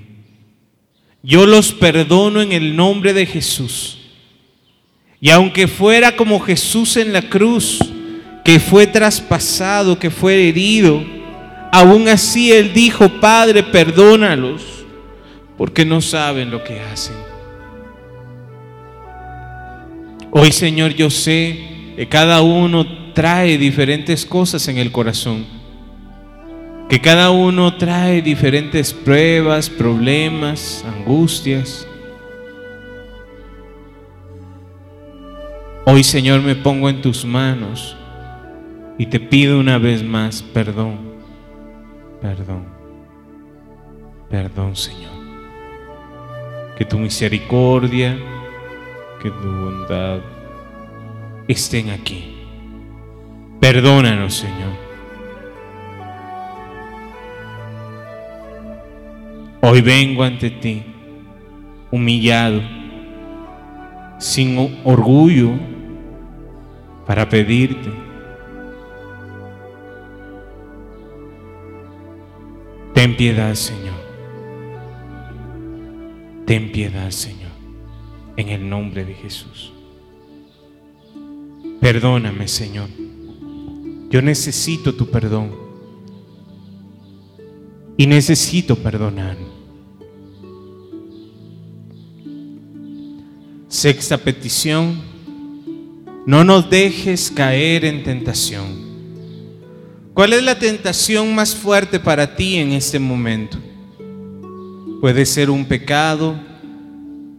[1.23, 3.98] Yo los perdono en el nombre de Jesús.
[5.21, 7.79] Y aunque fuera como Jesús en la cruz,
[8.45, 11.03] que fue traspasado, que fue herido,
[11.71, 14.85] aún así Él dijo, Padre, perdónalos,
[15.57, 17.15] porque no saben lo que hacen.
[20.31, 25.45] Hoy, Señor, yo sé que cada uno trae diferentes cosas en el corazón,
[26.87, 31.85] que cada uno trae diferentes pruebas, problemas, angustias.
[35.85, 37.97] Hoy Señor me pongo en tus manos
[38.97, 40.99] y te pido una vez más perdón,
[42.21, 42.65] perdón,
[44.29, 45.11] perdón Señor.
[46.77, 48.17] Que tu misericordia,
[49.21, 50.19] que tu bondad
[51.47, 52.35] estén aquí.
[53.59, 54.89] Perdónanos Señor.
[59.61, 60.83] Hoy vengo ante ti
[61.91, 62.61] humillado,
[64.19, 65.51] sin orgullo,
[67.07, 67.89] para pedirte.
[72.93, 73.95] Ten piedad, Señor.
[76.45, 77.51] Ten piedad, Señor,
[78.37, 79.73] en el nombre de Jesús.
[81.79, 82.89] Perdóname, Señor.
[84.09, 85.51] Yo necesito tu perdón.
[87.97, 89.37] Y necesito perdonar.
[93.69, 94.99] Sexta petición
[96.25, 98.65] no nos dejes caer en tentación.
[100.15, 103.59] ¿Cuál es la tentación más fuerte para ti en este momento?
[104.99, 106.35] Puede ser un pecado,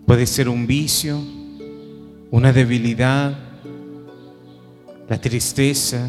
[0.07, 1.21] puede ser un vicio,
[2.31, 3.37] una debilidad,
[5.09, 6.09] la tristeza,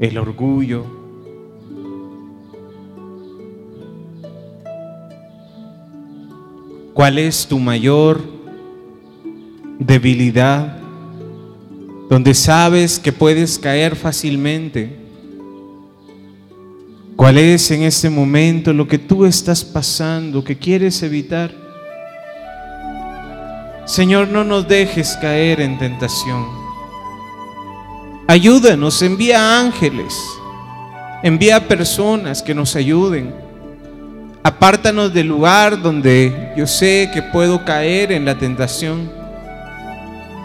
[0.00, 0.86] el orgullo.
[6.94, 8.31] ¿Cuál es tu mayor
[9.86, 10.82] debilidad?
[12.12, 14.98] donde sabes que puedes caer fácilmente.
[17.16, 21.54] ¿Cuál es en este momento lo que tú estás pasando, que quieres evitar?
[23.86, 26.44] Señor, no nos dejes caer en tentación.
[28.26, 30.14] Ayúdanos, envía ángeles,
[31.22, 33.34] envía personas que nos ayuden.
[34.42, 39.21] Apártanos del lugar donde yo sé que puedo caer en la tentación.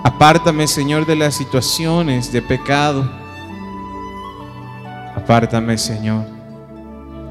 [0.03, 3.09] Apártame, Señor, de las situaciones de pecado.
[5.15, 6.25] Apártame, Señor,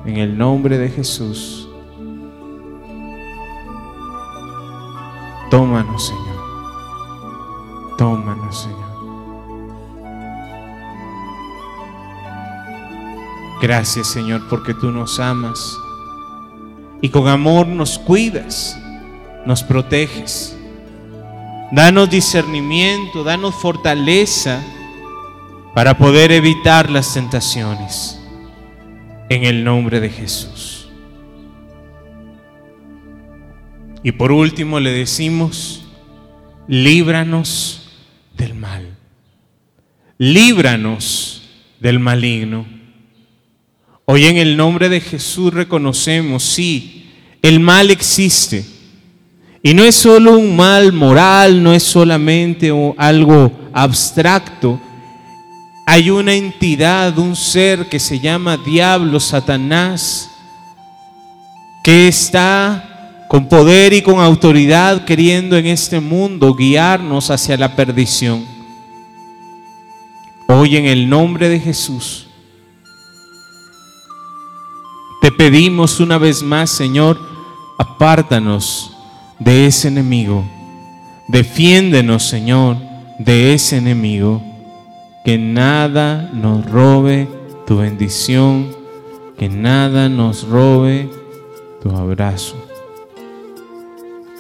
[0.05, 1.69] en el nombre de Jesús.
[5.51, 6.37] Tómanos, Señor.
[7.97, 8.87] Tómanos, Señor.
[13.63, 15.77] Gracias, Señor, porque tú nos amas
[17.01, 18.79] y con amor nos cuidas,
[19.47, 20.56] nos proteges.
[21.73, 24.63] Danos discernimiento, danos fortaleza
[25.75, 28.21] para poder evitar las tentaciones.
[29.29, 30.89] en el nombre de Jesús.
[34.05, 35.85] Y por último le decimos,
[36.69, 37.91] líbranos
[38.37, 38.97] del mal.
[40.17, 41.43] Líbranos
[41.81, 42.67] del maligno.
[44.05, 47.11] Hoy en el nombre de Jesús reconocemos, sí,
[47.43, 48.65] el mal existe.
[49.67, 54.79] Y no es solo un mal moral, no es solamente algo abstracto.
[55.85, 60.31] Hay una entidad, un ser que se llama diablo, Satanás,
[61.83, 68.47] que está con poder y con autoridad queriendo en este mundo guiarnos hacia la perdición.
[70.47, 72.29] Hoy en el nombre de Jesús
[75.21, 77.19] te pedimos una vez más, Señor,
[77.81, 78.93] apártanos
[79.39, 80.45] de ese enemigo.
[81.29, 82.77] Defiéndenos, Señor,
[83.19, 84.43] de ese enemigo.
[85.25, 87.29] Que nada nos robe
[87.67, 88.69] tu bendición,
[89.37, 91.11] que nada nos robe
[91.83, 92.55] tu abrazo.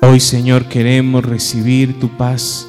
[0.00, 2.68] Hoy, Señor, queremos recibir tu paz.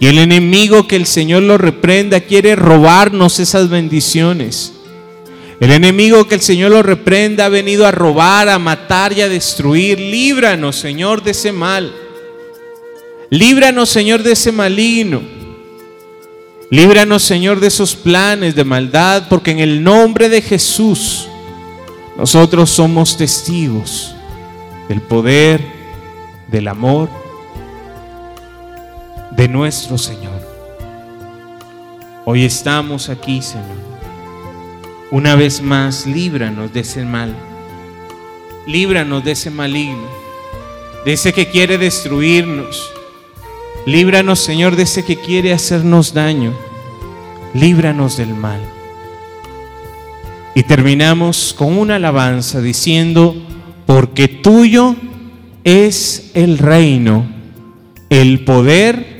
[0.00, 4.72] Y el enemigo que el Señor lo reprenda quiere robarnos esas bendiciones.
[5.62, 9.28] El enemigo que el Señor lo reprenda ha venido a robar, a matar y a
[9.28, 10.00] destruir.
[10.00, 11.94] Líbranos, Señor, de ese mal.
[13.30, 15.22] Líbranos, Señor, de ese maligno.
[16.68, 21.28] Líbranos, Señor, de esos planes de maldad, porque en el nombre de Jesús
[22.18, 24.16] nosotros somos testigos
[24.88, 25.64] del poder,
[26.48, 27.08] del amor
[29.30, 30.42] de nuestro Señor.
[32.24, 33.81] Hoy estamos aquí, Señor
[35.12, 37.36] una vez más, líbranos de ese mal.
[38.66, 40.08] Líbranos de ese maligno,
[41.04, 42.90] de ese que quiere destruirnos.
[43.84, 46.54] Líbranos, Señor, de ese que quiere hacernos daño.
[47.52, 48.60] Líbranos del mal.
[50.54, 53.36] Y terminamos con una alabanza diciendo,
[53.84, 54.96] porque tuyo
[55.62, 57.26] es el reino,
[58.08, 59.12] el poder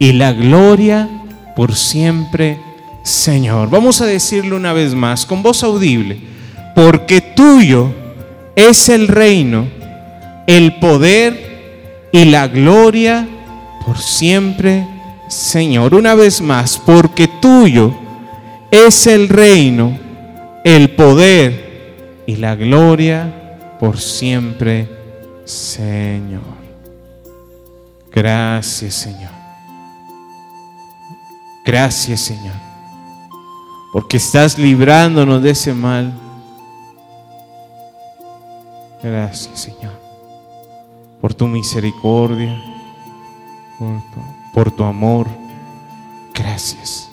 [0.00, 1.08] y la gloria
[1.54, 2.58] por siempre
[3.02, 3.68] Señor.
[3.68, 6.20] Vamos a decirlo una vez más, con voz audible,
[6.74, 7.92] porque tuyo
[8.54, 9.66] es el reino,
[10.46, 13.26] el poder y la gloria
[13.84, 14.86] por siempre,
[15.28, 15.94] Señor.
[15.94, 17.92] Una vez más, porque tuyo
[18.70, 19.98] es el reino,
[20.64, 24.88] el poder y la gloria por siempre,
[25.44, 26.62] Señor.
[28.12, 29.32] Gracias, Señor.
[31.64, 32.61] Gracias, Señor
[33.92, 36.12] porque estás librándonos de ese mal.
[39.02, 39.92] Gracias, Señor,
[41.20, 42.58] por tu misericordia,
[44.54, 45.26] por tu, amor.
[46.32, 47.10] Gracias.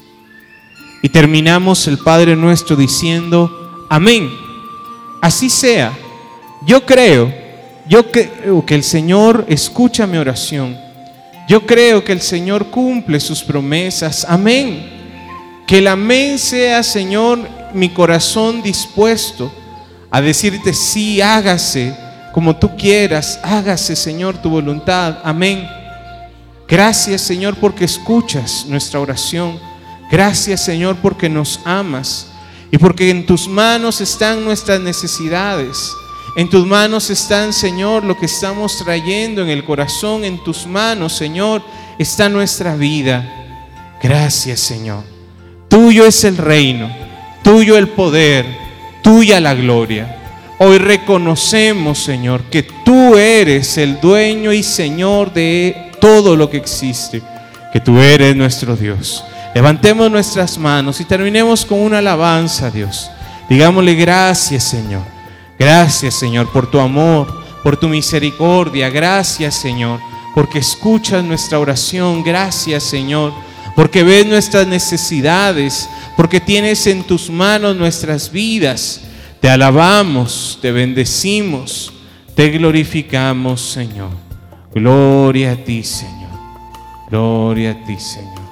[1.04, 4.30] Y terminamos el Padre nuestro diciendo, amén.
[5.22, 5.98] Así sea.
[6.66, 7.34] Yo creo,
[7.88, 10.78] yo creo que el Señor escucha mi oración.
[11.48, 14.26] Yo creo que el Señor cumple sus promesas.
[14.30, 14.99] Amén.
[15.70, 19.54] Que el amén sea, Señor, mi corazón dispuesto
[20.10, 21.96] a decirte, sí, hágase
[22.34, 25.20] como tú quieras, hágase, Señor, tu voluntad.
[25.24, 25.70] Amén.
[26.68, 29.60] Gracias, Señor, porque escuchas nuestra oración.
[30.12, 32.26] Gracias, Señor, porque nos amas
[32.72, 35.92] y porque en tus manos están nuestras necesidades.
[36.36, 40.26] En tus manos están, Señor, lo que estamos trayendo en el corazón.
[40.26, 41.62] En tus manos, Señor,
[42.00, 43.24] está nuestra vida.
[44.02, 45.19] Gracias, Señor.
[45.70, 46.90] Tuyo es el reino,
[47.44, 48.44] tuyo el poder,
[49.04, 50.18] tuya la gloria.
[50.58, 57.22] Hoy reconocemos, Señor, que tú eres el dueño y Señor de todo lo que existe,
[57.72, 59.24] que tú eres nuestro Dios.
[59.54, 63.12] Levantemos nuestras manos y terminemos con una alabanza, Dios.
[63.48, 65.04] Digámosle gracias, Señor.
[65.60, 68.90] Gracias, Señor, por tu amor, por tu misericordia.
[68.90, 70.00] Gracias, Señor,
[70.34, 72.24] porque escuchas nuestra oración.
[72.24, 73.49] Gracias, Señor
[73.80, 79.00] porque ves nuestras necesidades, porque tienes en tus manos nuestras vidas.
[79.40, 81.94] Te alabamos, te bendecimos,
[82.36, 84.10] te glorificamos, Señor.
[84.74, 86.30] Gloria a ti, Señor.
[87.10, 88.50] Gloria a ti, Señor.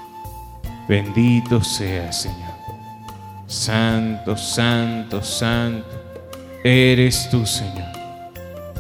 [0.87, 2.53] Bendito sea, Señor.
[3.47, 5.89] Santo, santo, santo.
[6.63, 7.91] Eres tú, Señor.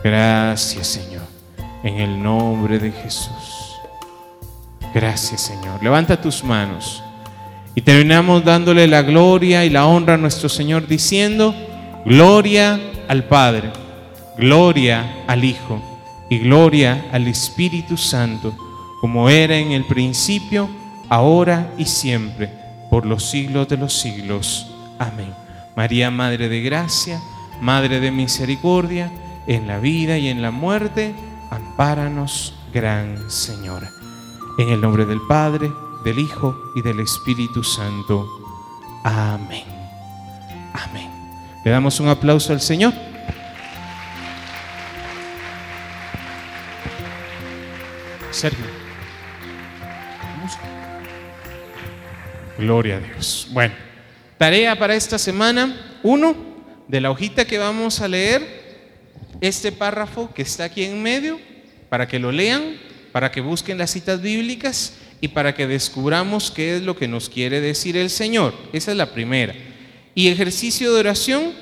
[0.01, 1.27] Gracias, Señor.
[1.83, 3.56] En el nombre de Jesús.
[4.93, 5.83] Gracias Señor.
[5.83, 7.03] Levanta tus manos.
[7.75, 11.53] Y terminamos dándole la gloria y la honra a nuestro Señor diciendo,
[12.05, 13.71] gloria al Padre,
[14.35, 15.79] gloria al Hijo
[16.29, 18.55] y gloria al Espíritu Santo,
[18.99, 20.67] como era en el principio,
[21.07, 22.49] ahora y siempre,
[22.89, 24.65] por los siglos de los siglos.
[24.97, 25.31] Amén.
[25.75, 27.21] María, Madre de Gracia,
[27.61, 29.11] Madre de Misericordia,
[29.45, 31.13] en la vida y en la muerte,
[31.51, 33.96] ampáranos, Gran Señora.
[34.57, 35.71] En el nombre del Padre,
[36.03, 38.27] del Hijo y del Espíritu Santo.
[39.03, 39.65] Amén.
[40.73, 41.11] Amén.
[41.63, 42.91] Le damos un aplauso al Señor.
[48.31, 48.65] Sergio.
[52.57, 53.49] Gloria a Dios.
[53.51, 53.75] Bueno,
[54.39, 55.99] tarea para esta semana.
[56.01, 56.35] Uno,
[56.87, 58.41] de la hojita que vamos a leer,
[59.39, 61.39] este párrafo que está aquí en medio,
[61.89, 66.77] para que lo lean, para que busquen las citas bíblicas y para que descubramos qué
[66.77, 68.53] es lo que nos quiere decir el Señor.
[68.73, 69.55] Esa es la primera.
[70.13, 71.53] Y ejercicio de oración,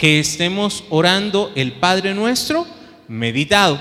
[0.00, 2.66] que estemos orando el Padre Nuestro
[3.06, 3.78] meditado.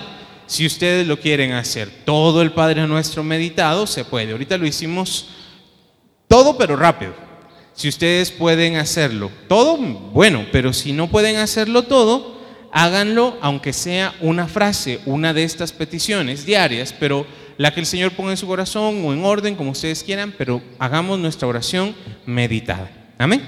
[0.47, 4.33] Si ustedes lo quieren hacer todo el Padre Nuestro meditado, se puede.
[4.33, 5.29] Ahorita lo hicimos
[6.27, 7.13] todo, pero rápido.
[7.73, 12.38] Si ustedes pueden hacerlo todo, bueno, pero si no pueden hacerlo todo,
[12.71, 17.25] háganlo aunque sea una frase, una de estas peticiones diarias, pero
[17.57, 20.61] la que el Señor ponga en su corazón o en orden, como ustedes quieran, pero
[20.79, 22.89] hagamos nuestra oración meditada.
[23.17, 23.41] Amén.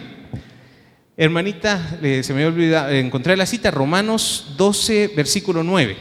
[1.15, 5.95] Hermanita, se me olvidó encontrar la cita, Romanos 12, versículo 9.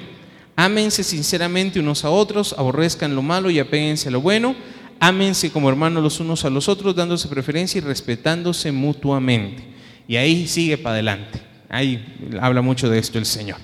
[0.56, 4.54] Ámense sinceramente unos a otros, aborrezcan lo malo y apéguense a lo bueno.
[4.98, 9.62] Ámense como hermanos los unos a los otros, dándose preferencia y respetándose mutuamente.
[10.06, 11.49] Y ahí sigue para adelante.
[11.70, 13.58] Ahí habla mucho de esto el Señor.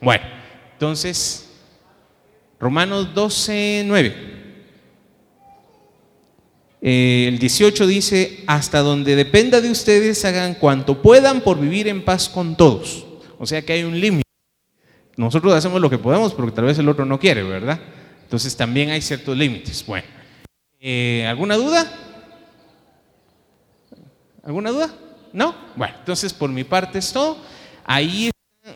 [0.00, 0.24] Bueno,
[0.72, 1.50] entonces
[2.58, 4.40] Romanos 12, 9.
[6.82, 12.02] Eh, el 18 dice, hasta donde dependa de ustedes, hagan cuanto puedan por vivir en
[12.02, 13.06] paz con todos.
[13.38, 14.24] O sea que hay un límite.
[15.16, 17.78] Nosotros hacemos lo que podemos porque tal vez el otro no quiere, ¿verdad?
[18.22, 19.84] Entonces también hay ciertos límites.
[19.86, 20.06] Bueno,
[20.80, 21.92] eh, ¿alguna duda?
[24.42, 24.94] ¿Alguna duda?
[25.32, 25.54] ¿No?
[25.76, 27.38] Bueno, entonces por mi parte es todo.
[27.84, 28.30] Ahí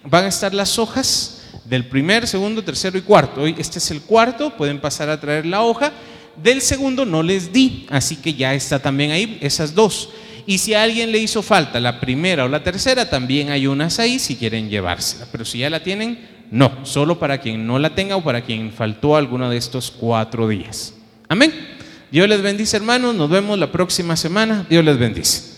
[0.05, 3.43] van a estar las hojas del primer, segundo, tercero y cuarto.
[3.43, 5.93] Hoy este es el cuarto, pueden pasar a traer la hoja.
[6.37, 10.11] Del segundo no les di, así que ya está también ahí esas dos.
[10.47, 13.99] Y si a alguien le hizo falta la primera o la tercera, también hay unas
[13.99, 15.27] ahí si quieren llevársela.
[15.33, 18.73] Pero si ya la tienen, no, solo para quien no la tenga o para quien
[18.73, 20.95] faltó alguno de estos cuatro días.
[21.29, 21.53] Amén.
[22.11, 24.67] Dios les bendice hermanos, nos vemos la próxima semana.
[24.69, 25.54] Dios les bendice.